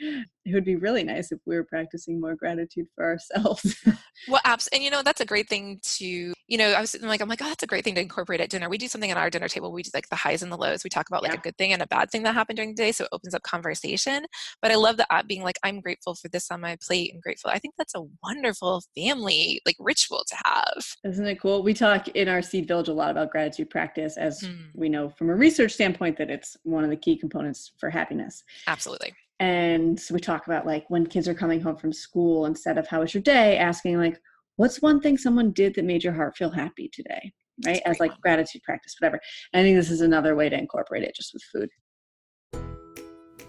[0.45, 3.77] it would be really nice if we were practicing more gratitude for ourselves.
[4.29, 7.21] well, abs- and you know that's a great thing to you know I was like
[7.21, 8.69] I'm like oh that's a great thing to incorporate at dinner.
[8.69, 9.73] We do something at our dinner table.
[9.73, 10.85] We do like the highs and the lows.
[10.85, 11.39] We talk about like yeah.
[11.39, 13.35] a good thing and a bad thing that happened during the day, so it opens
[13.35, 14.25] up conversation.
[14.61, 17.13] But I love the app being like I'm grateful for this on my plate.
[17.15, 17.51] I'm grateful.
[17.51, 20.85] I think that's a wonderful family like ritual to have.
[21.05, 21.63] Isn't it cool?
[21.63, 24.67] We talk in our seed village a lot about gratitude practice, as mm.
[24.75, 28.43] we know from a research standpoint that it's one of the key components for happiness.
[28.67, 32.79] Absolutely and so we talk about like when kids are coming home from school instead
[32.79, 33.59] of how was your day?
[33.59, 34.17] asking like
[34.55, 37.33] what's one thing someone did that made your heart feel happy today?
[37.67, 37.83] Right?
[37.85, 39.19] As like gratitude practice whatever.
[39.53, 41.69] And i think this is another way to incorporate it just with food.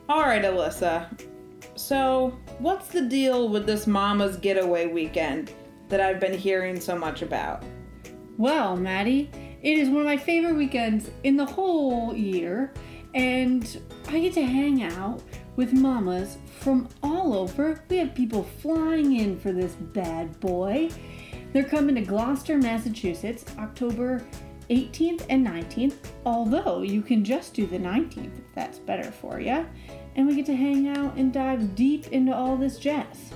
[0.09, 1.07] All right alyssa.
[1.75, 5.51] So what's the deal with this mama's getaway weekend
[5.89, 7.63] that i've been hearing so much about?
[8.39, 9.29] Well maddie
[9.61, 12.73] it is one of my favorite weekends in the whole year
[13.13, 15.21] and i get to hang out
[15.55, 17.83] with mamas from all over.
[17.89, 20.89] We have people flying in for this bad boy.
[21.51, 24.23] They're coming to Gloucester, Massachusetts, October
[24.69, 29.65] 18th and 19th, although you can just do the 19th if that's better for you.
[30.15, 33.33] And we get to hang out and dive deep into all this jazz.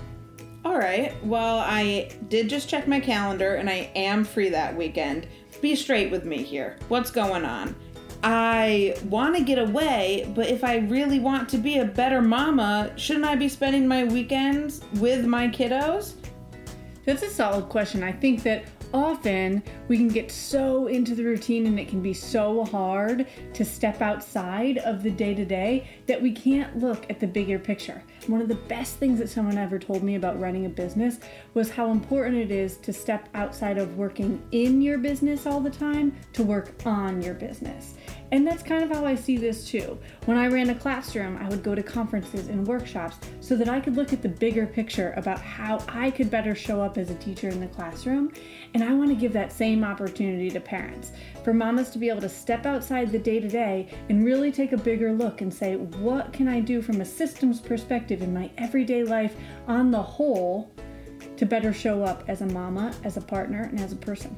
[0.65, 1.13] All right.
[1.23, 5.27] Well, I did just check my calendar and I am free that weekend.
[5.61, 6.77] Be straight with me here.
[6.87, 7.75] What's going on?
[8.23, 12.91] I want to get away, but if I really want to be a better mama,
[12.95, 16.15] shouldn't I be spending my weekends with my kiddos?
[17.05, 18.03] That's a solid question.
[18.03, 22.13] I think that often we can get so into the routine and it can be
[22.13, 27.19] so hard to step outside of the day to day that we can't look at
[27.19, 28.01] the bigger picture.
[28.27, 31.19] One of the best things that someone ever told me about running a business
[31.53, 35.69] was how important it is to step outside of working in your business all the
[35.69, 37.95] time to work on your business.
[38.31, 39.97] And that's kind of how I see this too.
[40.25, 43.79] When I ran a classroom, I would go to conferences and workshops so that I
[43.79, 47.15] could look at the bigger picture about how I could better show up as a
[47.15, 48.33] teacher in the classroom.
[48.73, 51.11] And I want to give that same opportunity to parents
[51.43, 54.73] for mamas to be able to step outside the day to day and really take
[54.73, 58.49] a bigger look and say, what can I do from a systems perspective in my
[58.57, 59.35] everyday life
[59.67, 60.69] on the whole
[61.37, 64.35] to better show up as a mama, as a partner, and as a person?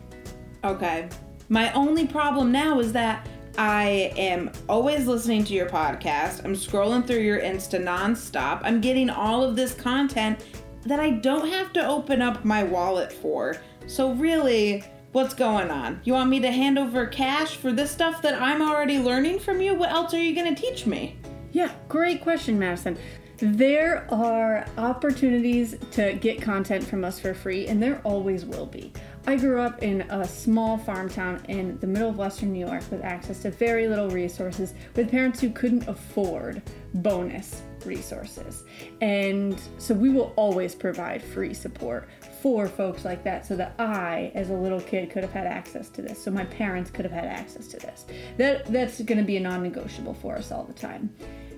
[0.63, 1.10] Okay.
[1.47, 3.28] My only problem now is that
[3.60, 6.45] I am always listening to your podcast.
[6.45, 8.62] I'm scrolling through your Insta nonstop.
[8.63, 10.45] I'm getting all of this content
[10.86, 13.58] that I don't have to open up my wallet for.
[13.86, 16.00] So, really, what's going on?
[16.06, 19.60] You want me to hand over cash for this stuff that I'm already learning from
[19.60, 19.76] you?
[19.76, 21.17] What else are you going to teach me?
[21.52, 22.98] Yeah, great question, Madison.
[23.39, 28.93] There are opportunities to get content from us for free, and there always will be.
[29.30, 32.82] I grew up in a small farm town in the middle of Western New York
[32.89, 36.63] with access to very little resources, with parents who couldn't afford
[36.96, 38.63] bonus resources.
[39.02, 42.10] And so we will always provide free support
[42.42, 45.89] for folks like that so that I as a little kid could have had access
[45.89, 48.08] to this so my parents could have had access to this.
[48.38, 51.13] That that's going to be a non-negotiable for us all the time.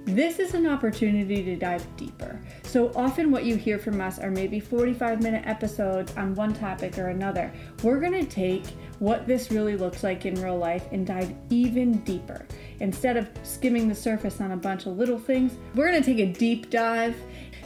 [0.05, 2.39] This is an opportunity to dive deeper.
[2.63, 6.97] So often, what you hear from us are maybe 45 minute episodes on one topic
[6.97, 7.51] or another.
[7.83, 8.65] We're going to take
[8.97, 12.45] what this really looks like in real life and dive even deeper.
[12.79, 16.19] Instead of skimming the surface on a bunch of little things, we're going to take
[16.19, 17.15] a deep dive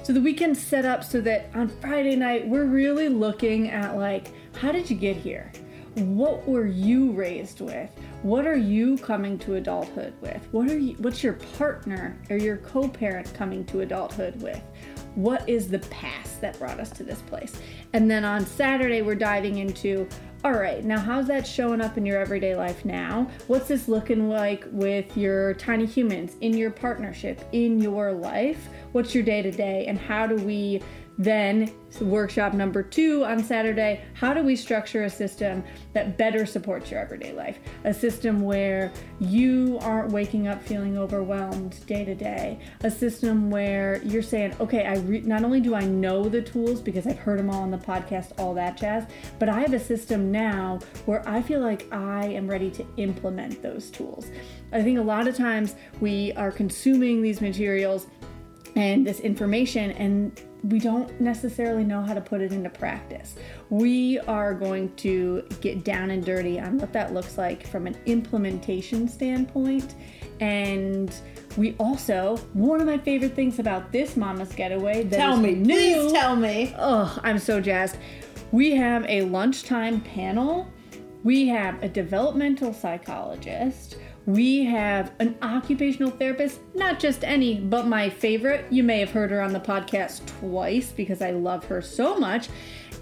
[0.03, 3.97] so that we can set up so that on Friday night, we're really looking at
[3.97, 5.51] like, how did you get here?
[5.95, 7.89] What were you raised with?
[8.21, 10.45] What are you coming to adulthood with?
[10.51, 14.61] What are you what's your partner or your co-parent coming to adulthood with?
[15.15, 17.61] What is the past that brought us to this place?
[17.93, 20.05] And then on Saturday we're diving into
[20.43, 23.27] all right, now how's that showing up in your everyday life now?
[23.47, 28.67] What's this looking like with your tiny humans in your partnership, in your life?
[28.91, 29.87] What's your day to day?
[29.87, 30.83] And how do we
[31.17, 36.91] then, workshop number two on Saturday how do we structure a system that better supports
[36.91, 37.57] your everyday life?
[37.85, 42.59] A system where you aren't waking up feeling overwhelmed day to day.
[42.81, 46.81] A system where you're saying, okay, I re- not only do I know the tools
[46.81, 49.05] because I've heard them all on the podcast, all that jazz,
[49.39, 53.61] but I have a system now where I feel like I am ready to implement
[53.61, 54.31] those tools.
[54.73, 58.07] I think a lot of times we are consuming these materials
[58.75, 63.35] and this information and we don't necessarily know how to put it into practice.
[63.69, 67.97] We are going to get down and dirty on what that looks like from an
[68.05, 69.95] implementation standpoint.
[70.39, 71.15] And
[71.55, 75.73] we also, one of my favorite things about this Mama's Getaway that tell me, new,
[75.73, 76.73] please tell me.
[76.77, 77.97] Oh, I'm so jazzed.
[78.51, 80.71] We have a lunchtime panel.
[81.25, 83.97] We have a developmental psychologist.
[84.27, 88.71] We have an occupational therapist, not just any, but my favorite.
[88.71, 92.49] You may have heard her on the podcast twice because I love her so much.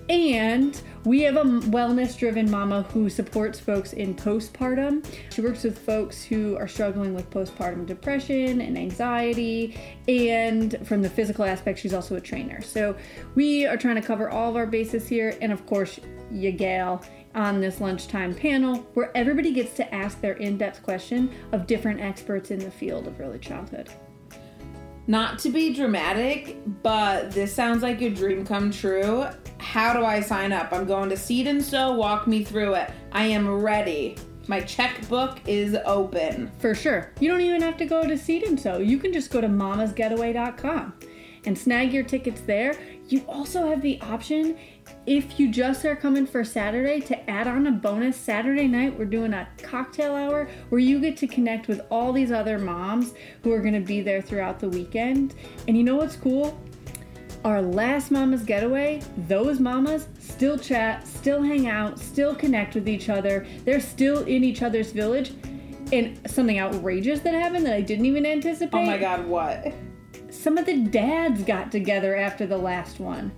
[0.08, 5.06] And we have a wellness driven mama who supports folks in postpartum.
[5.30, 9.78] She works with folks who are struggling with postpartum depression and anxiety.
[10.08, 12.62] And from the physical aspect, she's also a trainer.
[12.62, 12.96] So
[13.36, 15.38] we are trying to cover all of our bases here.
[15.42, 16.00] And of course,
[16.32, 17.04] you gal
[17.36, 22.00] on this lunchtime panel where everybody gets to ask their in depth question of different
[22.00, 23.89] experts in the field of early childhood.
[25.06, 29.26] Not to be dramatic, but this sounds like a dream come true.
[29.58, 30.72] How do I sign up?
[30.72, 31.91] I'm going to Seed and Sew.
[31.93, 32.91] Walk me through it.
[33.12, 34.15] I am ready.
[34.48, 36.52] My checkbook is open.
[36.60, 37.12] For sure.
[37.19, 38.78] You don't even have to go to Seed and Sew.
[38.78, 40.93] You can just go to mamasgetaway.com
[41.46, 42.78] and snag your tickets there.
[43.10, 44.58] You also have the option
[45.06, 49.06] if you just are coming for Saturday to add on a bonus Saturday night, we're
[49.06, 53.13] doing a cocktail hour where you get to connect with all these other moms
[53.44, 55.34] who are going to be there throughout the weekend.
[55.67, 56.58] And you know what's cool?
[57.44, 63.10] Our last Mama's Getaway, those mamas still chat, still hang out, still connect with each
[63.10, 63.46] other.
[63.65, 65.34] They're still in each other's village.
[65.92, 68.77] And something outrageous that happened that I didn't even anticipate.
[68.77, 69.73] Oh my god, what?
[70.30, 73.34] Some of the dads got together after the last one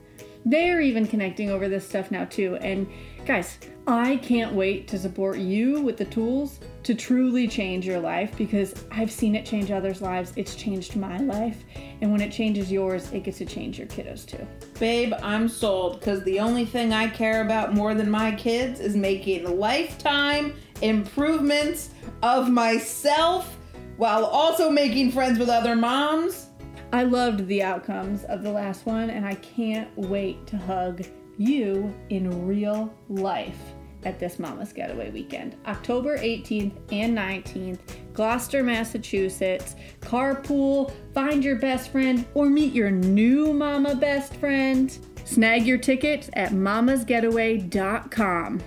[0.46, 2.56] they're even connecting over this stuff now too.
[2.62, 2.88] And
[3.26, 8.36] guys, I can't wait to support you with the tools to truly change your life
[8.38, 10.34] because I've seen it change others' lives.
[10.36, 11.64] It's changed my life.
[12.02, 14.46] And when it changes yours, it gets to change your kiddos too.
[14.80, 18.96] Babe, I'm sold because the only thing I care about more than my kids is
[18.96, 21.90] making lifetime improvements
[22.22, 23.58] of myself
[23.98, 26.45] while also making friends with other moms.
[26.92, 31.06] I loved the outcomes of the last one, and I can't wait to hug
[31.38, 33.60] you in real life
[34.06, 35.58] at this Mama's Getaway weekend.
[35.66, 37.80] October 18th and 19th,
[38.14, 39.76] Gloucester, Massachusetts.
[40.00, 44.98] Carpool, find your best friend, or meet your new mama best friend.
[45.26, 48.62] Snag your tickets at mamasgetaway.com.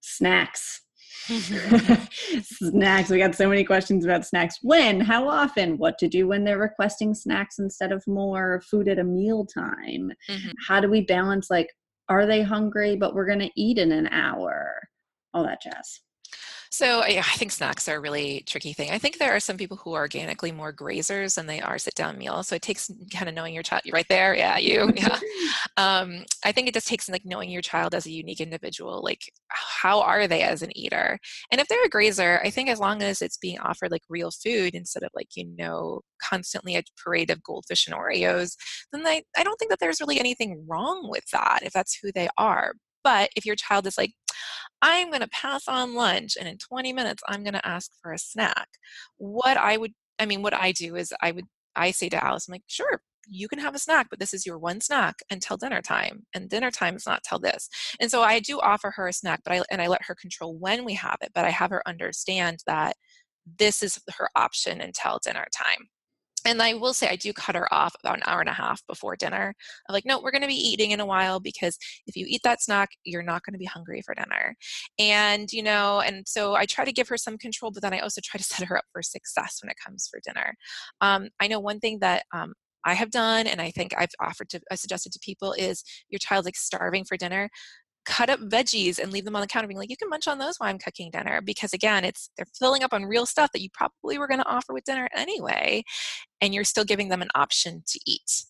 [0.00, 0.81] Snacks.
[2.42, 3.10] snacks.
[3.10, 4.58] We got so many questions about snacks.
[4.62, 5.00] When?
[5.00, 5.78] How often?
[5.78, 10.12] What to do when they're requesting snacks instead of more food at a meal time?
[10.28, 10.50] Mm-hmm.
[10.66, 11.68] How do we balance like,
[12.08, 14.80] are they hungry, but we're going to eat in an hour?
[15.34, 16.00] All that jazz.
[16.72, 18.90] So yeah, I think snacks are a really tricky thing.
[18.90, 21.94] I think there are some people who are organically more grazers than they are sit
[21.94, 22.48] down meals.
[22.48, 23.82] So it takes kind of knowing your child.
[23.92, 24.90] Right there, yeah, you.
[25.02, 25.18] Yeah.
[25.76, 29.02] um, I think it just takes like knowing your child as a unique individual.
[29.02, 31.18] Like how are they as an eater?
[31.50, 34.30] And if they're a grazer, I think as long as it's being offered like real
[34.30, 38.56] food instead of like you know constantly a parade of goldfish and Oreos,
[38.92, 42.12] then I I don't think that there's really anything wrong with that if that's who
[42.12, 42.72] they are.
[43.04, 44.12] But if your child is like,
[44.80, 48.12] I'm going to pass on lunch and in 20 minutes I'm going to ask for
[48.12, 48.68] a snack,
[49.18, 51.46] what I would, I mean, what I do is I would,
[51.76, 54.44] I say to Alice, I'm like, sure, you can have a snack, but this is
[54.44, 57.68] your one snack until dinner time, and dinner time is not till this.
[58.00, 60.56] And so I do offer her a snack, but I and I let her control
[60.58, 62.96] when we have it, but I have her understand that
[63.58, 65.88] this is her option until dinner time
[66.44, 68.84] and I will say I do cut her off about an hour and a half
[68.86, 69.54] before dinner.
[69.88, 72.42] I'm like, no, we're going to be eating in a while because if you eat
[72.44, 74.56] that snack, you're not going to be hungry for dinner.
[74.98, 78.00] And you know, and so I try to give her some control, but then I
[78.00, 80.54] also try to set her up for success when it comes for dinner.
[81.00, 84.48] Um, I know one thing that um, I have done, and I think I've offered
[84.50, 87.48] to, I suggested to people is your child's like starving for dinner
[88.04, 90.38] cut up veggies and leave them on the counter being like you can munch on
[90.38, 93.62] those while i'm cooking dinner because again it's they're filling up on real stuff that
[93.62, 95.82] you probably were going to offer with dinner anyway
[96.40, 98.44] and you're still giving them an option to eat.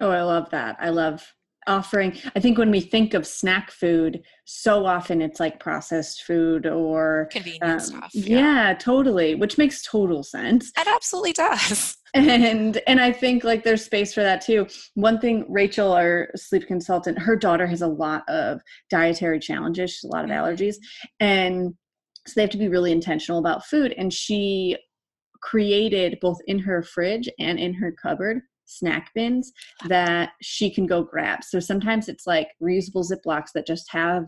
[0.00, 0.76] Oh i love that.
[0.80, 1.34] I love
[1.68, 2.16] offering.
[2.34, 7.28] I think when we think of snack food so often it's like processed food or
[7.30, 8.38] convenient um, stuff yeah.
[8.38, 10.72] yeah totally which makes total sense.
[10.76, 11.96] It absolutely does.
[12.14, 14.66] And and i think like there's space for that too.
[14.94, 19.90] One thing rachel our sleep consultant her daughter has a lot of dietary challenges.
[19.90, 20.42] She's a lot of mm-hmm.
[20.42, 20.76] allergies.
[21.20, 21.74] And
[22.26, 23.94] so they have to be really intentional about food.
[23.98, 24.78] And she
[25.42, 29.52] created both in her fridge and in her cupboard snack bins
[29.88, 34.24] that she can go grab so sometimes it's like reusable ziplocs that just have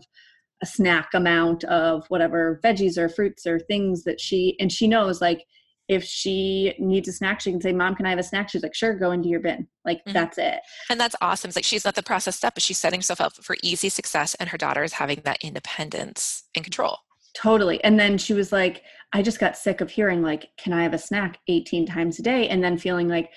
[0.63, 5.21] a snack amount of whatever veggies or fruits or things that she and she knows
[5.21, 5.45] like
[5.91, 8.49] if she needs a snack, she can say, Mom, can I have a snack?
[8.49, 9.67] She's like, Sure, go into your bin.
[9.83, 10.13] Like, mm-hmm.
[10.13, 10.61] that's it.
[10.89, 11.49] And that's awesome.
[11.49, 14.33] It's like she's not the process step, but she's setting herself up for easy success,
[14.35, 16.99] and her daughter is having that independence and control.
[17.35, 17.83] Totally.
[17.83, 20.93] And then she was like, I just got sick of hearing, like, can I have
[20.93, 22.47] a snack 18 times a day?
[22.47, 23.29] And then feeling like,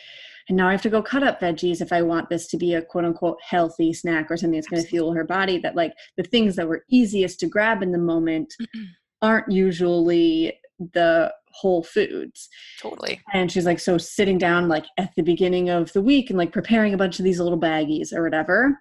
[0.49, 2.75] and now I have to go cut up veggies if I want this to be
[2.75, 5.59] a quote unquote healthy snack or something that's going to fuel her body.
[5.59, 8.85] That, like, the things that were easiest to grab in the moment mm-hmm.
[9.23, 10.59] aren't usually
[10.93, 12.49] the whole foods.
[12.81, 13.21] Totally.
[13.33, 16.53] And she's like, so sitting down like at the beginning of the week and like
[16.53, 18.77] preparing a bunch of these little baggies or whatever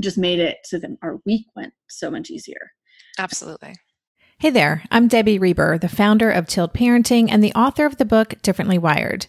[0.00, 2.72] just made it so that our week went so much easier.
[3.18, 3.74] Absolutely.
[4.38, 8.04] Hey there, I'm Debbie Reber, the founder of Tilt Parenting and the author of the
[8.04, 9.28] book Differently Wired.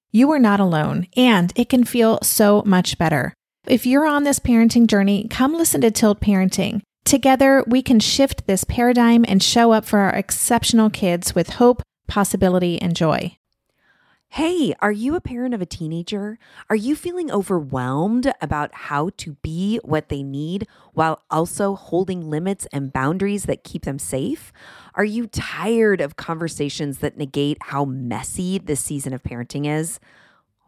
[0.11, 3.33] you are not alone, and it can feel so much better.
[3.65, 6.81] If you're on this parenting journey, come listen to Tilt Parenting.
[7.05, 11.81] Together, we can shift this paradigm and show up for our exceptional kids with hope,
[12.07, 13.37] possibility, and joy.
[14.29, 16.39] Hey, are you a parent of a teenager?
[16.69, 22.65] Are you feeling overwhelmed about how to be what they need while also holding limits
[22.71, 24.53] and boundaries that keep them safe?
[24.95, 29.99] Are you tired of conversations that negate how messy this season of parenting is?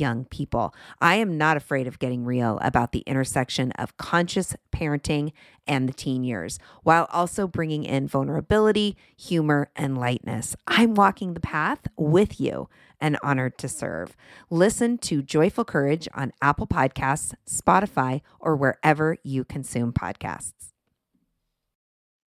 [0.00, 0.74] young people.
[1.00, 5.32] I am not afraid of getting real about the intersection of conscious parenting
[5.66, 10.56] and the teen years, while also bringing in vulnerability, humor, and lightness.
[10.66, 12.68] I'm walking the path with you
[13.00, 14.16] and honored to serve.
[14.50, 20.72] Listen to Joyful Courage on Apple Podcasts, Spotify, or wherever you consume podcasts.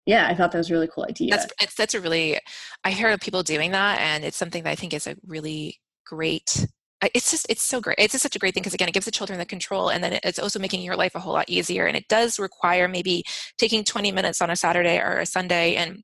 [0.05, 1.30] Yeah, I thought that was a really cool idea.
[1.30, 2.38] That's it's that's a really
[2.84, 6.67] I hear people doing that and it's something that I think is a really great
[7.14, 7.97] it's just it's so great.
[7.99, 10.04] It's just such a great thing because again it gives the children the control and
[10.04, 13.24] then it's also making your life a whole lot easier and it does require maybe
[13.58, 16.04] taking 20 minutes on a saturday or a sunday and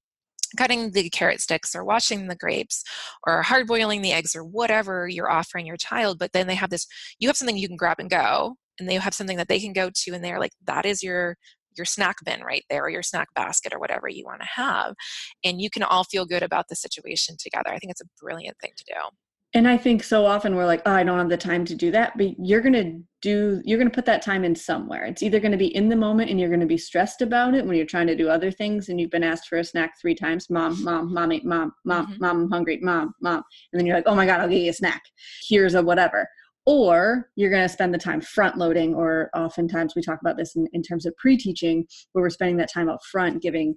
[0.58, 2.84] cutting the carrot sticks or washing the grapes
[3.28, 6.72] or hard boiling the eggs or whatever you're offering your child but then they have
[6.72, 6.88] this
[7.20, 9.74] you have something you can grab and go and they have something that they can
[9.74, 11.36] go to and they're like that is your
[11.78, 14.96] your snack bin right there or your snack basket or whatever you want to have
[15.44, 17.70] and you can all feel good about the situation together.
[17.70, 20.84] I think it's a brilliant thing to do and I think so often we're like,
[20.86, 22.16] oh, I don't have the time to do that.
[22.18, 25.06] But you're going to do, you're going to put that time in somewhere.
[25.06, 27.56] It's either going to be in the moment and you're going to be stressed about
[27.56, 30.00] it when you're trying to do other things and you've been asked for a snack
[30.00, 32.24] three times mom, mom, mommy, mom, mom, mm-hmm.
[32.24, 33.42] mom, I'm hungry, mom, mom.
[33.74, 35.02] And then you're like, oh my God, I'll get you a snack.
[35.48, 36.28] Here's a whatever.
[36.68, 40.56] Or you're going to spend the time front loading, or oftentimes we talk about this
[40.56, 43.74] in, in terms of pre teaching, where we're spending that time up front giving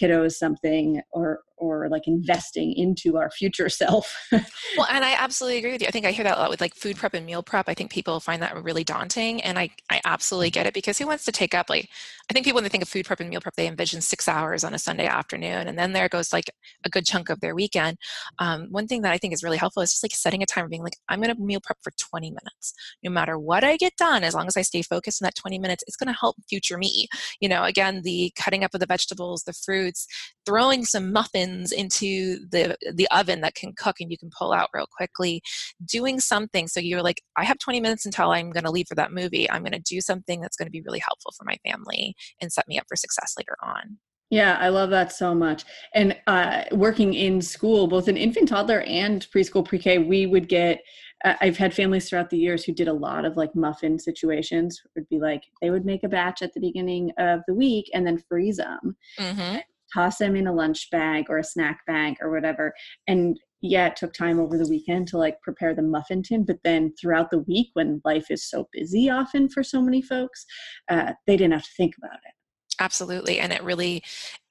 [0.00, 4.14] kiddos something or or like investing into our future self.
[4.32, 5.88] well, and I absolutely agree with you.
[5.88, 7.68] I think I hear that a lot with like food prep and meal prep.
[7.68, 11.06] I think people find that really daunting and I, I absolutely get it because who
[11.06, 11.88] wants to take up like
[12.30, 14.28] I think people when they think of food prep and meal prep, they envision six
[14.28, 16.50] hours on a Sunday afternoon and then there goes like
[16.84, 17.96] a good chunk of their weekend.
[18.38, 20.68] Um, one thing that I think is really helpful is just like setting a timer
[20.68, 22.74] being like, I'm gonna meal prep for 20 minutes.
[23.02, 25.58] No matter what I get done, as long as I stay focused in that 20
[25.58, 27.08] minutes, it's gonna help future me.
[27.40, 30.06] You know, again, the cutting up of the vegetables, the fruit, fruits,
[30.44, 34.68] throwing some muffins into the the oven that can cook and you can pull out
[34.74, 35.42] real quickly,
[35.84, 38.94] doing something so you're like, I have 20 minutes until I'm going to leave for
[38.96, 39.50] that movie.
[39.50, 42.52] I'm going to do something that's going to be really helpful for my family and
[42.52, 43.98] set me up for success later on.
[44.30, 45.64] Yeah, I love that so much.
[45.94, 50.48] And uh, working in school, both in infant, toddler, and preschool, pre K, we would
[50.48, 50.80] get.
[51.24, 54.82] Uh, I've had families throughout the years who did a lot of like muffin situations.
[54.84, 57.88] It would be like they would make a batch at the beginning of the week
[57.94, 58.96] and then freeze them.
[59.18, 59.58] Mm-hmm
[59.96, 62.74] toss them in a lunch bag or a snack bag or whatever.
[63.06, 66.58] And yeah, it took time over the weekend to like prepare the muffin tin, but
[66.62, 70.44] then throughout the week, when life is so busy often for so many folks,
[70.90, 72.34] uh, they didn't have to think about it.
[72.78, 73.38] Absolutely.
[73.38, 74.02] And it really,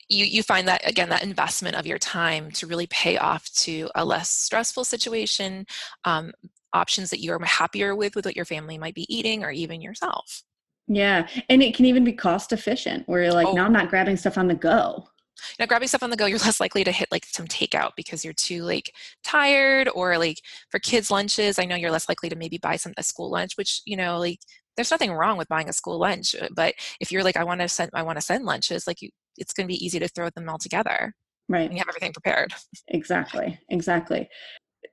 [0.09, 3.89] you, you find that again that investment of your time to really pay off to
[3.95, 5.65] a less stressful situation
[6.03, 6.31] um,
[6.73, 10.43] options that you're happier with with what your family might be eating or even yourself
[10.87, 13.53] yeah and it can even be cost efficient where you're like oh.
[13.53, 15.07] now i'm not grabbing stuff on the go
[15.49, 17.91] you know grabbing stuff on the go you're less likely to hit like some takeout
[17.95, 18.91] because you're too like
[19.23, 22.93] tired or like for kids lunches i know you're less likely to maybe buy some
[22.97, 24.39] a school lunch which you know like
[24.75, 27.61] there's nothing wrong with buying a school lunch uh, but if you're like i want
[27.61, 30.07] to send i want to send lunches like you it's going to be easy to
[30.07, 31.13] throw them all together
[31.49, 31.71] right.
[31.71, 32.53] you have everything prepared.
[32.87, 34.29] Exactly exactly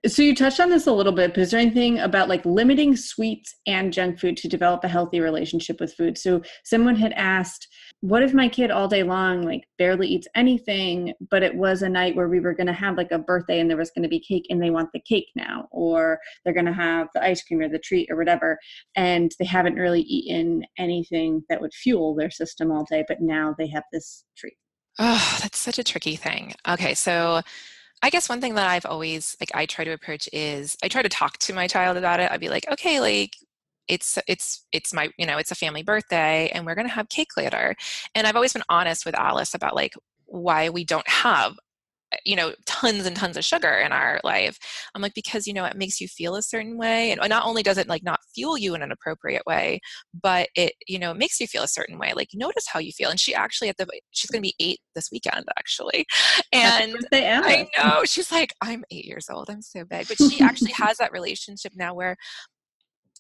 [0.07, 2.97] so you touched on this a little bit, but is there anything about like limiting
[2.97, 6.18] sweets and junk food to develop a healthy relationship with food?
[6.18, 7.68] So someone had asked,
[8.01, 11.88] what if my kid all day long like barely eats anything, but it was a
[11.88, 14.09] night where we were going to have like a birthday and there was going to
[14.09, 17.43] be cake and they want the cake now, or they're going to have the ice
[17.43, 18.59] cream or the treat or whatever,
[18.97, 23.55] and they haven't really eaten anything that would fuel their system all day, but now
[23.59, 24.57] they have this treat.
[24.99, 26.55] Oh, that's such a tricky thing.
[26.68, 27.40] Okay, so
[28.03, 31.03] I guess one thing that I've always like I try to approach is I try
[31.03, 32.30] to talk to my child about it.
[32.30, 33.36] I'd be like, okay, like
[33.88, 37.36] it's it's it's my you know it's a family birthday and we're gonna have cake
[37.36, 37.76] later.
[38.14, 39.94] And I've always been honest with Alice about like
[40.26, 41.55] why we don't have
[42.25, 44.59] you know tons and tons of sugar in our life.
[44.95, 47.11] I'm like because you know it makes you feel a certain way.
[47.13, 49.81] And not only does it like not fuel you in an appropriate way
[50.21, 52.13] but it you know makes you feel a certain way.
[52.15, 53.11] Like notice how you feel.
[53.11, 56.07] And she actually at the she's going to be eight this weekend actually.
[56.53, 59.49] And i know she's like i'm eight years old.
[59.51, 60.09] I'm so big.
[60.09, 62.17] But she actually has that relationship now where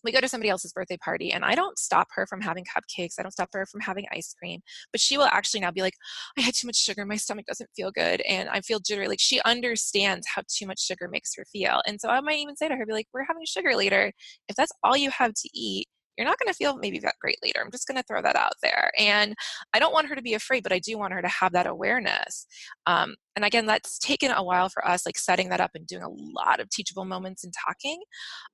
[0.04, 3.14] we go to somebody else's birthday party and I don't stop her from having cupcakes.
[3.18, 4.60] I don't stop her from having ice cream.
[4.92, 5.94] But she will actually now be like,
[6.38, 7.04] I had too much sugar.
[7.04, 8.20] My stomach doesn't feel good.
[8.22, 9.08] And I feel jittery.
[9.08, 11.82] Like she understands how too much sugar makes her feel.
[11.86, 14.12] And so I might even say to her, be like, we're having sugar later.
[14.48, 15.86] If that's all you have to eat,
[16.16, 17.60] you're not going to feel maybe that great later.
[17.64, 18.90] I'm just going to throw that out there.
[18.98, 19.34] And
[19.72, 21.66] I don't want her to be afraid, but I do want her to have that
[21.66, 22.46] awareness.
[22.86, 26.02] Um, and again, that's taken a while for us, like setting that up and doing
[26.02, 28.02] a lot of teachable moments and talking.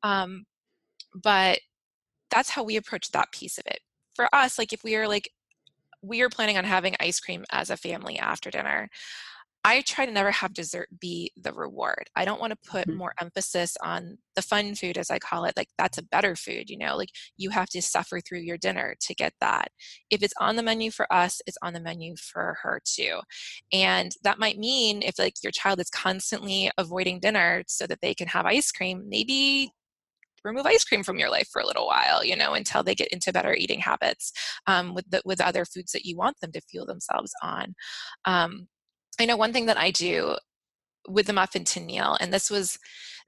[0.03, 0.45] Um,
[1.23, 1.61] but
[2.31, 3.81] that's how we approach that piece of it.
[4.15, 5.31] For us like if we are like
[6.03, 8.89] we are planning on having ice cream as a family after dinner
[9.65, 12.09] i try to never have dessert be the reward.
[12.17, 12.97] I don't want to put mm-hmm.
[12.97, 16.71] more emphasis on the fun food as i call it like that's a better food
[16.71, 19.69] you know like you have to suffer through your dinner to get that.
[20.11, 23.21] If it's on the menu for us it's on the menu for her too.
[23.73, 28.15] And that might mean if like your child is constantly avoiding dinner so that they
[28.15, 29.73] can have ice cream maybe
[30.45, 33.09] remove ice cream from your life for a little while you know until they get
[33.09, 34.33] into better eating habits
[34.67, 37.75] um, with the, with other foods that you want them to fuel themselves on.
[38.25, 38.69] Um,
[39.21, 40.37] i know one thing that i do
[41.09, 42.79] with the muffin tin meal and this was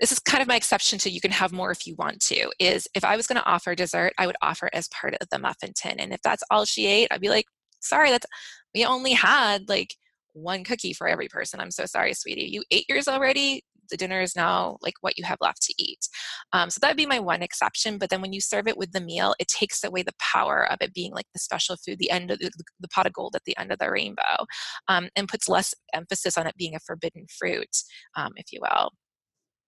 [0.01, 2.51] this is kind of my exception to you can have more if you want to
[2.59, 5.39] is if i was going to offer dessert i would offer as part of the
[5.39, 7.47] muffin tin and if that's all she ate i'd be like
[7.81, 8.27] sorry that's
[8.75, 9.95] we only had like
[10.33, 14.21] one cookie for every person i'm so sorry sweetie you ate yours already the dinner
[14.21, 16.09] is now like what you have left to eat.
[16.53, 17.99] Um, so that would be my one exception.
[17.99, 20.79] But then when you serve it with the meal, it takes away the power of
[20.81, 23.45] it being like the special food, the end of the, the pot of gold at
[23.45, 24.47] the end of the rainbow,
[24.89, 27.77] um, and puts less emphasis on it being a forbidden fruit,
[28.17, 28.91] um, if you will.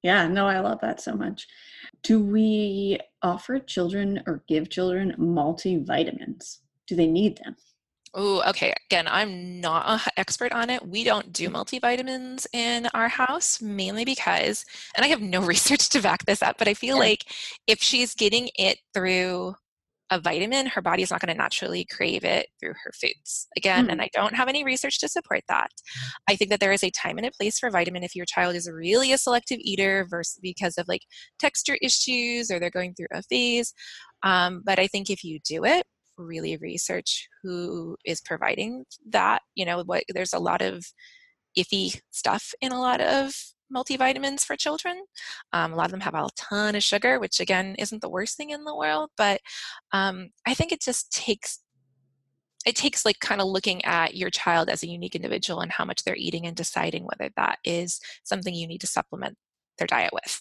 [0.02, 1.46] Yeah, no, I love that so much.
[2.02, 6.58] Do we offer children or give children multivitamins?
[6.88, 7.54] Do they need them?
[8.14, 8.74] Oh, okay.
[8.90, 10.86] Again, I'm not an expert on it.
[10.86, 16.02] We don't do multivitamins in our house, mainly because, and I have no research to
[16.02, 17.24] back this up, but I feel like
[17.66, 19.54] if she's getting it through
[20.10, 23.48] a vitamin, her body is not going to naturally crave it through her foods.
[23.56, 23.92] Again, mm.
[23.92, 25.70] and I don't have any research to support that.
[26.28, 28.54] I think that there is a time and a place for vitamin if your child
[28.54, 31.00] is really a selective eater versus because of like
[31.38, 33.72] texture issues or they're going through a phase.
[34.22, 35.86] Um, but I think if you do it,
[36.22, 39.42] really research who is providing that.
[39.54, 40.84] You know, what there's a lot of
[41.58, 43.34] iffy stuff in a lot of
[43.74, 45.02] multivitamins for children.
[45.52, 48.36] Um, a lot of them have a ton of sugar, which again isn't the worst
[48.36, 49.40] thing in the world, but
[49.92, 51.60] um, I think it just takes
[52.64, 55.84] it takes like kind of looking at your child as a unique individual and how
[55.84, 59.36] much they're eating and deciding whether that is something you need to supplement
[59.78, 60.40] their diet with.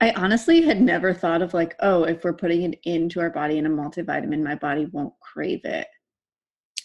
[0.00, 3.58] I honestly had never thought of like, oh, if we're putting it into our body
[3.58, 5.86] in a multivitamin, my body won't crave it.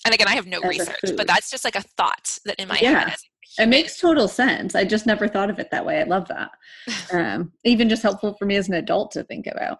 [0.04, 2.76] And again, I have no research, but that's just like a thought that in my
[2.76, 2.84] head.
[2.84, 3.10] yeah.
[3.10, 3.18] head.
[3.58, 4.76] It makes total sense.
[4.76, 6.00] I just never thought of it that way.
[6.00, 6.52] I love that.
[7.14, 9.78] um, even just helpful for me as an adult to think about.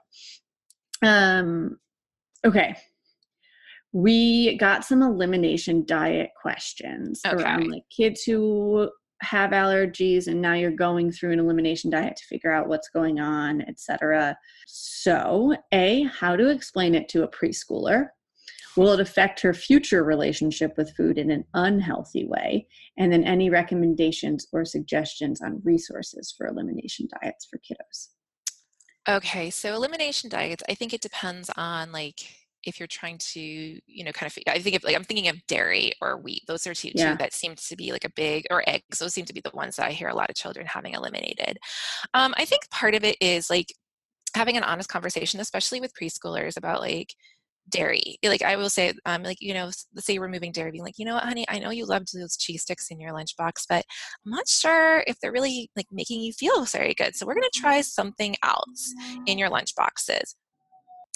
[1.04, 1.78] Um,
[2.46, 2.76] okay.
[3.92, 7.44] We got some elimination diet questions okay.
[7.44, 8.90] around like kids who
[9.22, 13.20] have allergies and now you're going through an elimination diet to figure out what's going
[13.20, 14.38] on, etc.
[14.68, 18.08] So, A, how to explain it to a preschooler?
[18.76, 22.68] Will it affect her future relationship with food in an unhealthy way?
[22.98, 28.10] And then any recommendations or suggestions on resources for elimination diets for kiddos?
[29.08, 32.28] Okay, so elimination diets, I think it depends on like
[32.66, 35.46] if you're trying to you know kind of i think of like i'm thinking of
[35.48, 37.12] dairy or wheat those are two, yeah.
[37.12, 39.52] two that seem to be like a big or eggs those seem to be the
[39.54, 41.58] ones that i hear a lot of children having eliminated.
[42.14, 43.68] Um, i think part of it is like
[44.36, 47.14] having an honest conversation especially with preschoolers about like
[47.70, 48.18] dairy.
[48.24, 51.00] Like i will say um like you know let's say you're removing dairy being like
[51.00, 51.46] you know what honey?
[51.50, 53.84] I know you loved those cheese sticks in your lunchbox but
[54.26, 57.50] i'm not sure if they're really like making you feel very good so we're going
[57.52, 58.94] to try something else
[59.26, 60.36] in your lunch boxes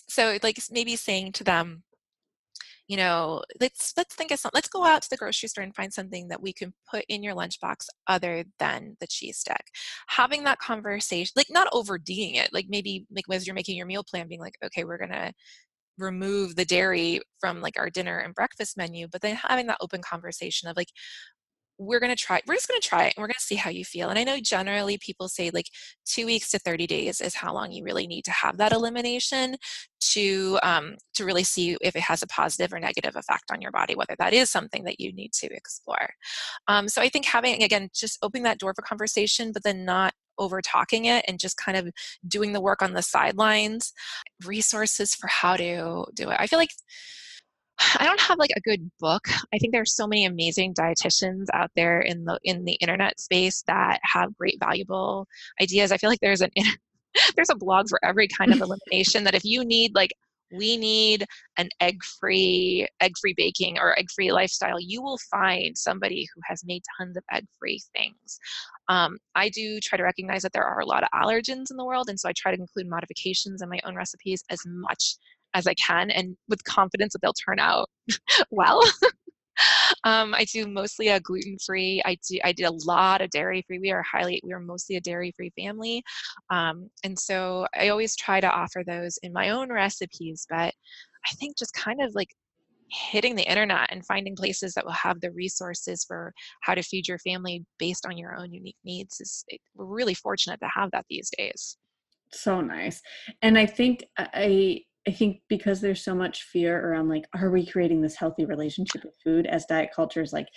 [0.10, 1.84] so like maybe saying to them
[2.90, 5.76] you know let's let's think of something let's go out to the grocery store and
[5.76, 9.64] find something that we can put in your lunchbox other than the cheese stick.
[10.08, 14.04] Having that conversation like not overdoing it like maybe like as you're making your meal
[14.04, 15.32] plan being like okay we're gonna
[16.00, 20.02] remove the dairy from like our dinner and breakfast menu but then having that open
[20.02, 20.90] conversation of like
[21.80, 23.56] we're going to try we're just going to try it and we're going to see
[23.56, 25.68] how you feel and i know generally people say like
[26.06, 29.56] two weeks to 30 days is how long you really need to have that elimination
[30.02, 33.72] to um, to really see if it has a positive or negative effect on your
[33.72, 36.10] body whether that is something that you need to explore.
[36.68, 40.14] Um, so i think having again just opening that door for conversation but then not
[40.38, 41.90] over talking it and just kind of
[42.28, 43.94] doing the work on the sidelines
[44.46, 46.38] resources for how to do it.
[46.40, 46.72] I feel like
[47.98, 49.28] I don't have like a good book.
[49.54, 53.64] I think there's so many amazing dietitians out there in the in the internet space
[53.68, 55.28] that have great valuable
[55.62, 55.92] ideas.
[55.92, 56.52] I feel like there's an
[57.36, 60.12] there's a blog for every kind of elimination that if you need like
[60.52, 61.26] we need
[61.58, 67.16] an egg-free egg-free baking or egg-free lifestyle you will find somebody who has made tons
[67.16, 68.40] of egg-free things
[68.88, 71.86] um, i do try to recognize that there are a lot of allergens in the
[71.86, 75.18] world and so i try to include modifications in my own recipes as much
[75.54, 77.90] as I can and with confidence that they'll turn out
[78.52, 78.82] well.
[80.04, 82.02] um, I do mostly a gluten free.
[82.06, 83.80] I do I did a lot of dairy free.
[83.80, 86.04] We are highly we are mostly a dairy free family,
[86.50, 90.46] um, and so I always try to offer those in my own recipes.
[90.50, 90.74] But
[91.26, 92.30] I think just kind of like
[92.92, 97.08] hitting the internet and finding places that will have the resources for how to feed
[97.08, 100.90] your family based on your own unique needs is it, we're really fortunate to have
[100.92, 101.78] that these days
[102.32, 103.02] so nice
[103.42, 107.66] and i think i I think because there's so much fear around like, are we
[107.66, 110.48] creating this healthy relationship with food as diet culture is like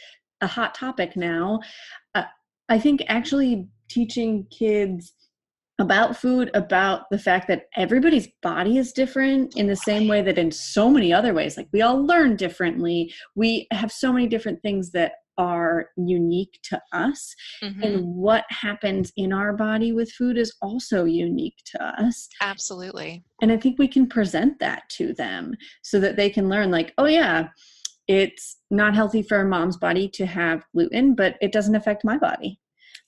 [0.40, 1.60] a hot topic now?
[2.14, 2.24] Uh,
[2.68, 5.12] I think actually teaching kids
[5.78, 10.38] about food, about the fact that everybody's body is different in the same way that
[10.38, 13.12] in so many other ways, like we all learn differently.
[13.34, 17.34] We have so many different things that are unique to us.
[17.62, 17.82] Mm-hmm.
[17.82, 22.28] and what happens in our body with food is also unique to us.
[22.40, 23.24] Absolutely.
[23.40, 26.92] And i think we can present that to them so that they can learn like
[26.98, 27.48] oh yeah
[28.08, 32.18] it's not healthy for a mom's body to have gluten but it doesn't affect my
[32.18, 32.58] body.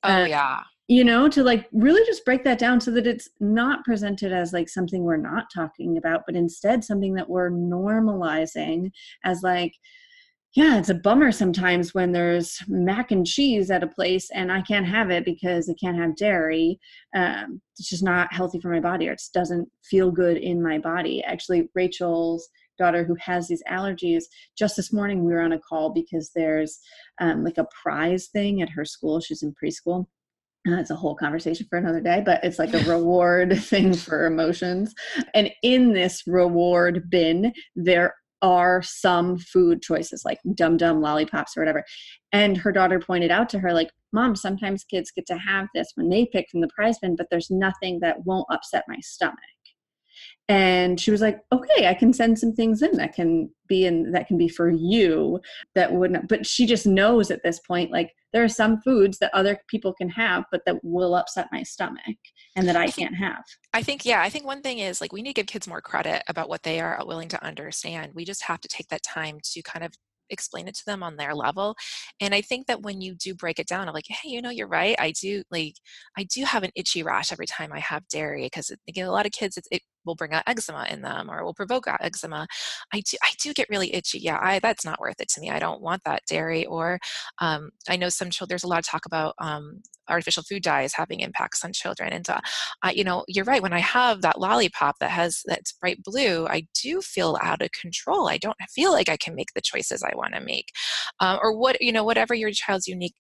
[0.03, 0.61] Oh uh, yeah.
[0.89, 4.53] you know to like really just break that down so that it's not presented as
[4.53, 8.91] like something we're not talking about but instead something that we're normalizing
[9.25, 9.75] as like
[10.55, 14.63] yeah, it's a bummer sometimes when there's mac and cheese at a place and I
[14.63, 16.79] can't have it because I can't have dairy.
[17.15, 20.79] Um, it's just not healthy for my body or it doesn't feel good in my
[20.79, 21.25] body.
[21.25, 22.49] Actually, Rachel's
[22.79, 24.25] daughter who has these allergies,
[24.57, 26.79] just this morning we were on a call because there's
[27.21, 29.21] um, like a prize thing at her school.
[29.21, 30.07] She's in preschool.
[30.69, 34.27] Uh, it's a whole conversation for another day, but it's like a reward thing for
[34.27, 34.95] emotions.
[35.35, 41.63] And in this reward bin, there are some food choices like dum dum lollipops or
[41.63, 41.83] whatever.
[42.31, 45.89] And her daughter pointed out to her, like, Mom, sometimes kids get to have this
[45.95, 49.39] when they pick from the prize bin, but there's nothing that won't upset my stomach
[50.49, 54.13] and she was like okay i can send some things in that can be in
[54.13, 55.41] that can be for you
[55.75, 59.33] that wouldn't but she just knows at this point like there are some foods that
[59.33, 62.17] other people can have but that will upset my stomach
[62.57, 63.43] and that i, I can't have.
[63.73, 65.81] I think yeah i think one thing is like we need to give kids more
[65.81, 68.13] credit about what they are willing to understand.
[68.15, 69.93] We just have to take that time to kind of
[70.31, 71.77] explain it to them on their level.
[72.21, 74.51] And i think that when you do break it down i'm like hey you know
[74.51, 74.97] you're right.
[74.99, 75.75] I do like
[76.19, 79.27] i do have an itchy rash every time i have dairy because again a lot
[79.27, 82.47] of kids it, it will bring out eczema in them or will provoke eczema.
[82.93, 85.51] I do i do get really itchy yeah i that's not worth it to me
[85.51, 86.99] i don't want that dairy or
[87.41, 90.93] um, i know some children there's a lot of talk about um, artificial food dyes
[90.95, 92.41] having impacts on children and uh,
[92.93, 96.67] you know you're right when i have that lollipop that has that's bright blue i
[96.83, 100.15] do feel out of control i don't feel like i can make the choices i
[100.15, 100.69] want to make.
[101.21, 103.15] Um, or what you know whatever your child's unique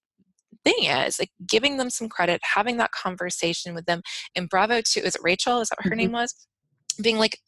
[0.64, 4.00] thing is like giving them some credit having that conversation with them
[4.34, 5.60] and bravo to is it rachel?
[5.60, 5.98] Is that what her mm-hmm.
[5.98, 6.34] name was
[6.94, 7.38] being like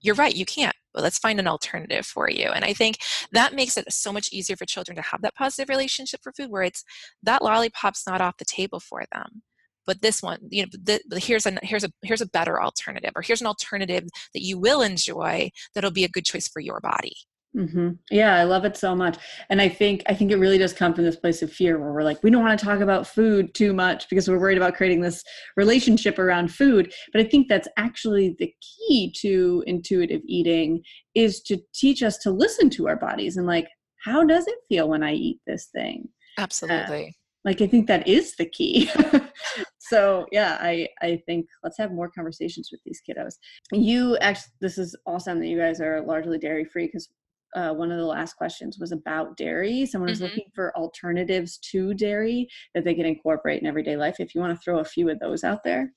[0.00, 2.48] you're right you can't but let's find an alternative for you.
[2.48, 2.98] And i think
[3.32, 6.50] that makes it so much easier for children to have that positive relationship for food
[6.50, 6.84] where it's
[7.22, 9.42] that lollipop's not off the table for them
[9.86, 13.22] but this one you know the, here's a here's a here's a better alternative or
[13.22, 17.14] here's an alternative that you will enjoy that'll be a good choice for your body
[17.56, 17.90] Mm-hmm.
[18.10, 19.16] Yeah, I love it so much,
[19.48, 21.92] and I think I think it really does come from this place of fear where
[21.92, 24.74] we're like, we don't want to talk about food too much because we're worried about
[24.74, 25.24] creating this
[25.56, 26.92] relationship around food.
[27.12, 30.82] But I think that's actually the key to intuitive eating
[31.14, 33.68] is to teach us to listen to our bodies and like,
[34.04, 36.08] how does it feel when I eat this thing?
[36.38, 37.08] Absolutely.
[37.08, 37.12] Uh,
[37.44, 38.90] like I think that is the key.
[39.78, 43.36] so yeah, I I think let's have more conversations with these kiddos.
[43.72, 47.08] You actually, this is awesome that you guys are largely dairy free because
[47.54, 49.86] uh, one of the last questions was about dairy.
[49.86, 50.28] Someone was mm-hmm.
[50.28, 54.16] looking for alternatives to dairy that they can incorporate in everyday life.
[54.18, 55.92] If you want to throw a few of those out there.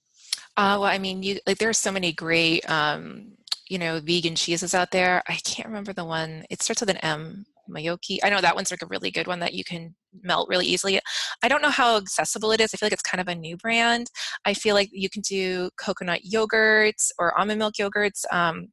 [0.58, 3.34] Uh, well, I mean, you like there are so many great, um,
[3.70, 5.24] you know, vegan cheeses out there.
[5.28, 6.46] I can't remember the one.
[6.50, 7.46] It starts with an M.
[7.70, 8.20] Miyoko.
[8.24, 11.00] I know that one's like a really good one that you can melt really easily.
[11.42, 12.74] I don't know how accessible it is.
[12.74, 14.08] I feel like it's kind of a new brand.
[14.46, 18.26] I feel like you can do coconut yogurts or almond milk yogurts.
[18.32, 18.68] Um,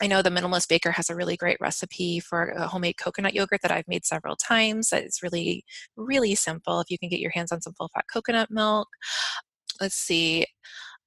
[0.00, 3.62] I know the Minimalist Baker has a really great recipe for a homemade coconut yogurt
[3.62, 4.92] that I've made several times.
[4.92, 5.64] It's really,
[5.96, 8.88] really simple if you can get your hands on some full fat coconut milk.
[9.80, 10.46] Let's see.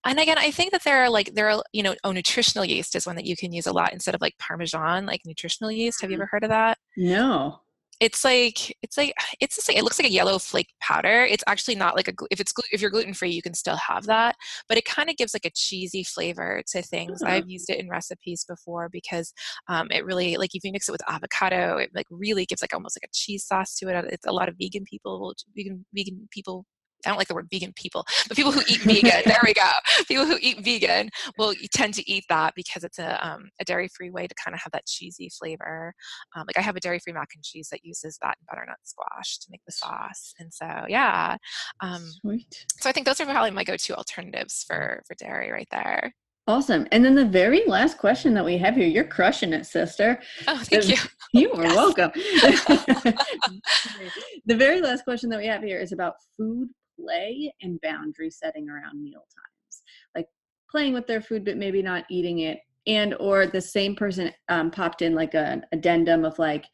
[0.03, 2.95] And again, I think that there are like there are you know oh nutritional yeast
[2.95, 6.01] is one that you can use a lot instead of like Parmesan like nutritional yeast.
[6.01, 6.21] Have you Mm-hmm.
[6.23, 6.77] ever heard of that?
[6.97, 7.59] No.
[8.01, 11.23] It's like it's like it's just like, it looks like a yellow flake powder.
[11.23, 14.07] It's actually not like a if it's if you're gluten free you can still have
[14.07, 14.35] that,
[14.67, 17.21] but it kind of gives like a cheesy flavor to things.
[17.23, 17.27] Oh.
[17.27, 19.33] I've used it in recipes before because
[19.69, 22.73] um, it really like if you mix it with avocado, it like really gives like
[22.73, 24.05] almost like a cheese sauce to it.
[24.11, 26.65] It's a lot of vegan people will vegan vegan people.
[27.05, 29.21] I don't like the word vegan people, but people who eat vegan.
[29.25, 29.69] there we go.
[30.07, 33.89] People who eat vegan will tend to eat that because it's a um, a dairy
[33.95, 35.93] free way to kind of have that cheesy flavor.
[36.35, 38.77] Um, like I have a dairy free mac and cheese that uses that and butternut
[38.83, 41.37] squash to make the sauce, and so yeah.
[41.81, 42.65] Um, Sweet.
[42.79, 46.13] so I think those are probably my go-to alternatives for for dairy right there.
[46.47, 46.87] Awesome.
[46.91, 50.19] And then the very last question that we have here, you're crushing it, sister.
[50.47, 50.97] Oh, thank Um, you.
[51.33, 51.75] You are Yes.
[51.75, 52.11] welcome.
[54.45, 56.67] the very last question that we have here is about food
[57.01, 59.83] play and boundary setting around meal times.
[60.15, 60.27] Like
[60.69, 62.59] playing with their food but maybe not eating it.
[62.87, 66.65] And or the same person um, popped in like an addendum of like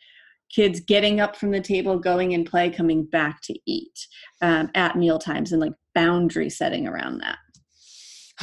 [0.54, 4.08] kids getting up from the table, going in play, coming back to eat
[4.42, 7.38] um, at meal times and like boundary setting around that.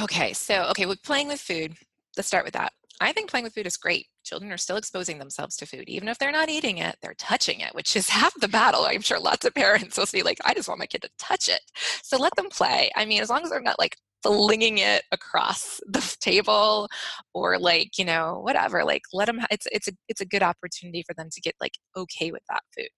[0.00, 1.74] Okay, so okay, with playing with food,
[2.16, 2.72] let's start with that.
[3.00, 4.06] I think playing with food is great.
[4.24, 5.84] Children are still exposing themselves to food.
[5.88, 8.84] Even if they're not eating it, they're touching it, which is half the battle.
[8.84, 11.48] I'm sure lots of parents will be like, I just want my kid to touch
[11.48, 11.60] it.
[12.02, 12.90] So let them play.
[12.96, 16.88] I mean, as long as they're not like flinging it across the table
[17.34, 21.02] or like, you know, whatever, like let them, it's, it's a, it's a good opportunity
[21.06, 22.88] for them to get like okay with that food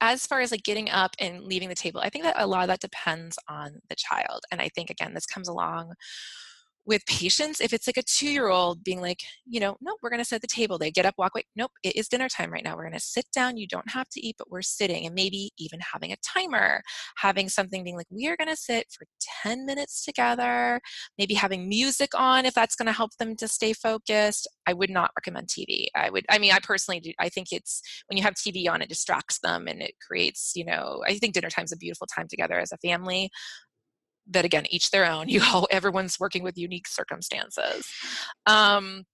[0.00, 2.62] as far as like getting up and leaving the table i think that a lot
[2.62, 5.92] of that depends on the child and i think again this comes along
[6.88, 10.10] with patience, if it's like a two year old being like you know nope we're
[10.10, 12.50] going to set the table they get up walk away nope it is dinner time
[12.50, 15.06] right now we're going to sit down you don't have to eat but we're sitting
[15.06, 16.82] and maybe even having a timer
[17.18, 19.06] having something being like we are going to sit for
[19.42, 20.80] 10 minutes together
[21.18, 24.90] maybe having music on if that's going to help them to stay focused i would
[24.90, 28.22] not recommend tv i would i mean i personally do i think it's when you
[28.22, 31.72] have tv on it distracts them and it creates you know i think dinner time's
[31.72, 33.30] a beautiful time together as a family
[34.28, 37.90] but again each their own you all everyone's working with unique circumstances.
[38.46, 39.04] Um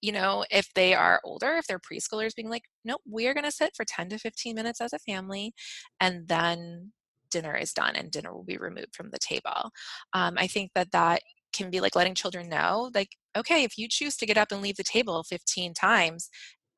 [0.00, 3.52] you know if they are older if they're preschoolers being like nope we're going to
[3.52, 5.54] sit for 10 to 15 minutes as a family
[6.00, 6.92] and then
[7.30, 9.70] dinner is done and dinner will be removed from the table.
[10.12, 11.22] Um, i think that that
[11.52, 14.62] can be like letting children know like okay if you choose to get up and
[14.62, 16.28] leave the table 15 times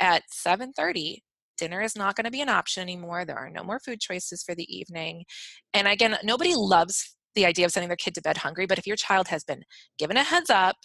[0.01, 1.19] at 7.30
[1.57, 4.43] dinner is not going to be an option anymore there are no more food choices
[4.43, 5.25] for the evening.
[5.73, 8.87] And again nobody loves the idea of sending their kid to bed hungry but if
[8.87, 9.65] your child has been
[9.99, 10.77] given a heads up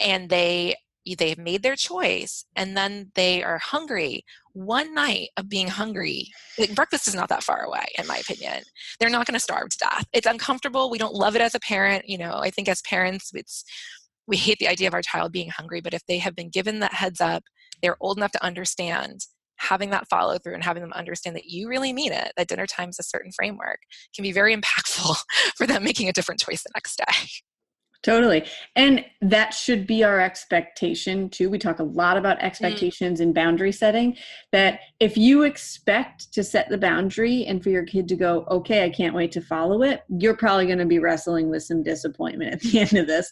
[0.00, 0.74] and they
[1.16, 6.28] they've made their choice and then they are hungry one night of being hungry
[6.58, 8.62] like breakfast is not that far away in my opinion.
[8.98, 10.04] They're not going to starve to death.
[10.12, 10.90] It's uncomfortable.
[10.90, 12.08] We don't love it as a parent.
[12.08, 13.64] You know i think as parents it's
[14.26, 16.80] we hate the idea of our child being hungry but if they have been given
[16.80, 17.44] that heads up
[17.80, 19.26] they're old enough to understand
[19.58, 22.66] having that follow through and having them understand that you really mean it that dinner
[22.66, 23.80] time is a certain framework
[24.14, 25.16] can be very impactful
[25.56, 27.28] for them making a different choice the next day
[28.04, 28.44] Totally.
[28.76, 31.50] And that should be our expectation too.
[31.50, 32.42] We talk a lot about mm.
[32.42, 34.16] expectations and boundary setting.
[34.52, 38.84] That if you expect to set the boundary and for your kid to go, okay,
[38.84, 42.52] I can't wait to follow it, you're probably going to be wrestling with some disappointment
[42.52, 43.30] at the end of this.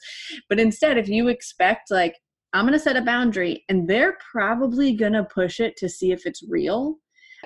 [0.48, 2.16] But instead, if you expect, like,
[2.56, 6.12] I'm going to set a boundary and they're probably going to push it to see
[6.12, 6.96] if it's real,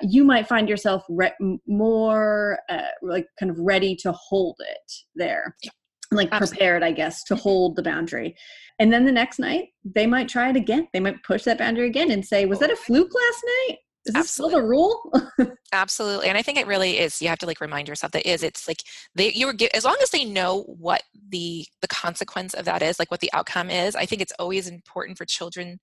[0.01, 1.33] you might find yourself re-
[1.67, 5.55] more uh, like kind of ready to hold it there.
[6.13, 6.57] Like Absolutely.
[6.57, 8.35] prepared i guess to hold the boundary.
[8.79, 10.87] And then the next night they might try it again.
[10.93, 14.13] They might push that boundary again and say was that a fluke last night is
[14.13, 14.69] this still the Absolutely.
[14.69, 15.55] rule?
[15.73, 18.43] Absolutely and i think it really is you have to like remind yourself that is
[18.43, 18.83] it's like
[19.15, 22.99] they you were as long as they know what the the consequence of that is
[22.99, 25.79] like what the outcome is i think it's always important for children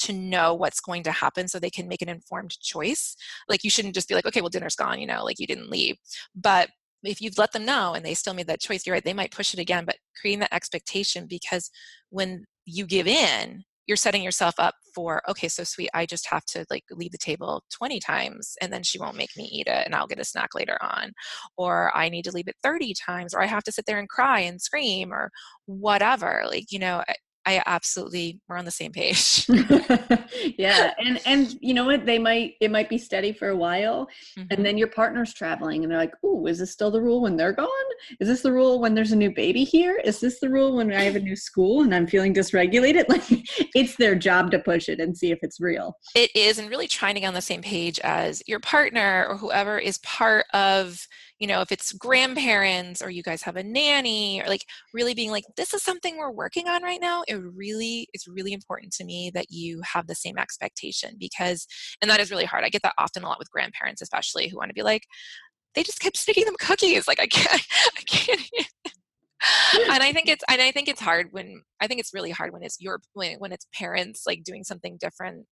[0.00, 3.16] to know what's going to happen so they can make an informed choice.
[3.48, 5.70] Like you shouldn't just be like okay well dinner's gone you know like you didn't
[5.70, 5.96] leave.
[6.34, 6.70] But
[7.04, 9.30] if you've let them know and they still made that choice you're right they might
[9.30, 11.70] push it again but creating that expectation because
[12.10, 16.44] when you give in you're setting yourself up for okay so sweet i just have
[16.44, 19.84] to like leave the table 20 times and then she won't make me eat it
[19.84, 21.10] and i'll get a snack later on
[21.58, 24.08] or i need to leave it 30 times or i have to sit there and
[24.08, 25.28] cry and scream or
[25.66, 27.14] whatever like you know eh,
[27.50, 29.46] i, absolutely we're on the same page.
[30.58, 32.06] yeah, and and you know what?
[32.06, 34.46] They might it might be steady for a while, Mhm.
[34.50, 37.36] and then your partner's traveling, and they're like, "Ooh, is this still the rule when
[37.36, 37.68] they're gone?
[38.20, 40.00] Is this the rule when there's a new baby here?
[40.04, 43.24] Is this the rule when I have a new school and I'm feeling dysregulated?" Like,
[43.74, 45.96] it's their job to push it and see if it's real.
[46.14, 49.36] it is and really trying to get on the same page as your partner or
[49.36, 51.06] whoever is part of
[51.40, 54.64] you know if it's grandparents or you guys have a nanny or like
[54.94, 58.52] really being like this is something we're working on right now it really is really
[58.52, 61.66] important to me that you have the same expectation because
[62.00, 64.56] and that is really hard i get that often a lot with grandparents especially who
[64.56, 65.02] want to be like
[65.74, 67.66] they just kept sticking them cookies like i can't
[67.98, 68.50] i can't
[69.90, 72.52] and I think it's and I think it's hard when I think it's really hard
[72.52, 75.46] when it's your when, when it's parents like doing something different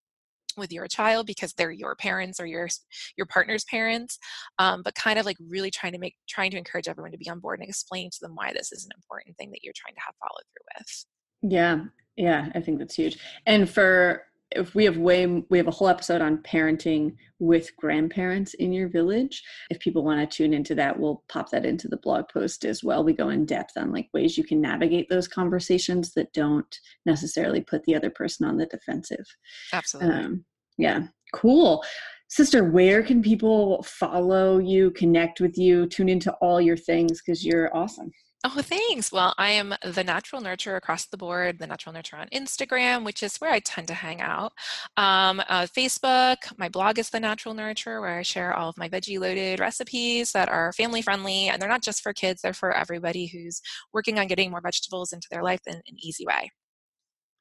[0.58, 2.68] with your child because they're your parents or your
[3.16, 4.18] your partner's parents
[4.58, 7.28] um, but kind of like really trying to make trying to encourage everyone to be
[7.28, 9.94] on board and explain to them why this is an important thing that you're trying
[9.94, 11.06] to have follow through with
[11.42, 11.84] Yeah,
[12.16, 13.18] yeah, I think that's huge.
[13.46, 18.54] And for if we have way we have a whole episode on parenting with grandparents
[18.54, 19.42] in your village.
[19.70, 22.82] If people want to tune into that, we'll pop that into the blog post as
[22.82, 23.04] well.
[23.04, 27.60] We go in depth on like ways you can navigate those conversations that don't necessarily
[27.60, 29.26] put the other person on the defensive.
[29.72, 30.44] absolutely Um,
[30.78, 31.84] yeah, cool.
[32.28, 37.44] Sister, where can people follow you, connect with you, tune into all your things because
[37.44, 38.10] you're awesome.
[38.44, 39.10] Oh, thanks.
[39.10, 43.24] Well, I am the natural nurturer across the board, the natural nurturer on Instagram, which
[43.24, 44.52] is where I tend to hang out.
[44.96, 48.88] Um, uh, Facebook, my blog is the natural nurturer, where I share all of my
[48.88, 51.48] veggie loaded recipes that are family friendly.
[51.48, 53.60] And they're not just for kids, they're for everybody who's
[53.92, 56.52] working on getting more vegetables into their life in an easy way.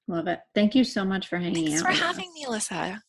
[0.08, 0.40] Love it.
[0.56, 1.88] Thank you so much for hanging Thanks out.
[1.88, 2.34] for having us.
[2.34, 3.02] me, Alyssa.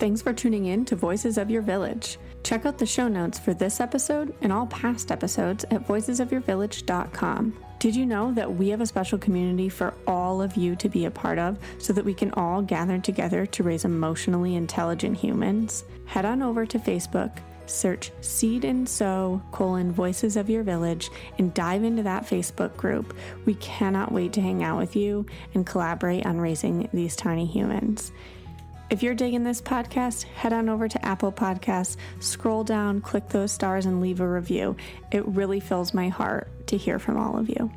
[0.00, 2.16] Thanks for tuning in to Voices of Your Village.
[2.42, 7.64] Check out the show notes for this episode and all past episodes at voicesofyourvillage.com.
[7.78, 11.04] Did you know that we have a special community for all of you to be
[11.04, 15.84] a part of so that we can all gather together to raise emotionally intelligent humans?
[16.06, 17.36] Head on over to Facebook,
[17.66, 23.14] search Seed and Sew colon Voices of Your Village and dive into that Facebook group.
[23.44, 28.12] We cannot wait to hang out with you and collaborate on raising these tiny humans.
[28.90, 33.52] If you're digging this podcast, head on over to Apple Podcasts, scroll down, click those
[33.52, 34.76] stars, and leave a review.
[35.12, 37.70] It really fills my heart to hear from all of you.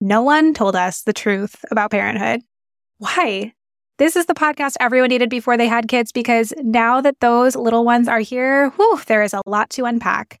[0.00, 2.40] No one told us the truth about parenthood.
[2.96, 3.52] Why?
[3.98, 7.84] This is the podcast everyone needed before they had kids because now that those little
[7.84, 10.40] ones are here, whew, there is a lot to unpack.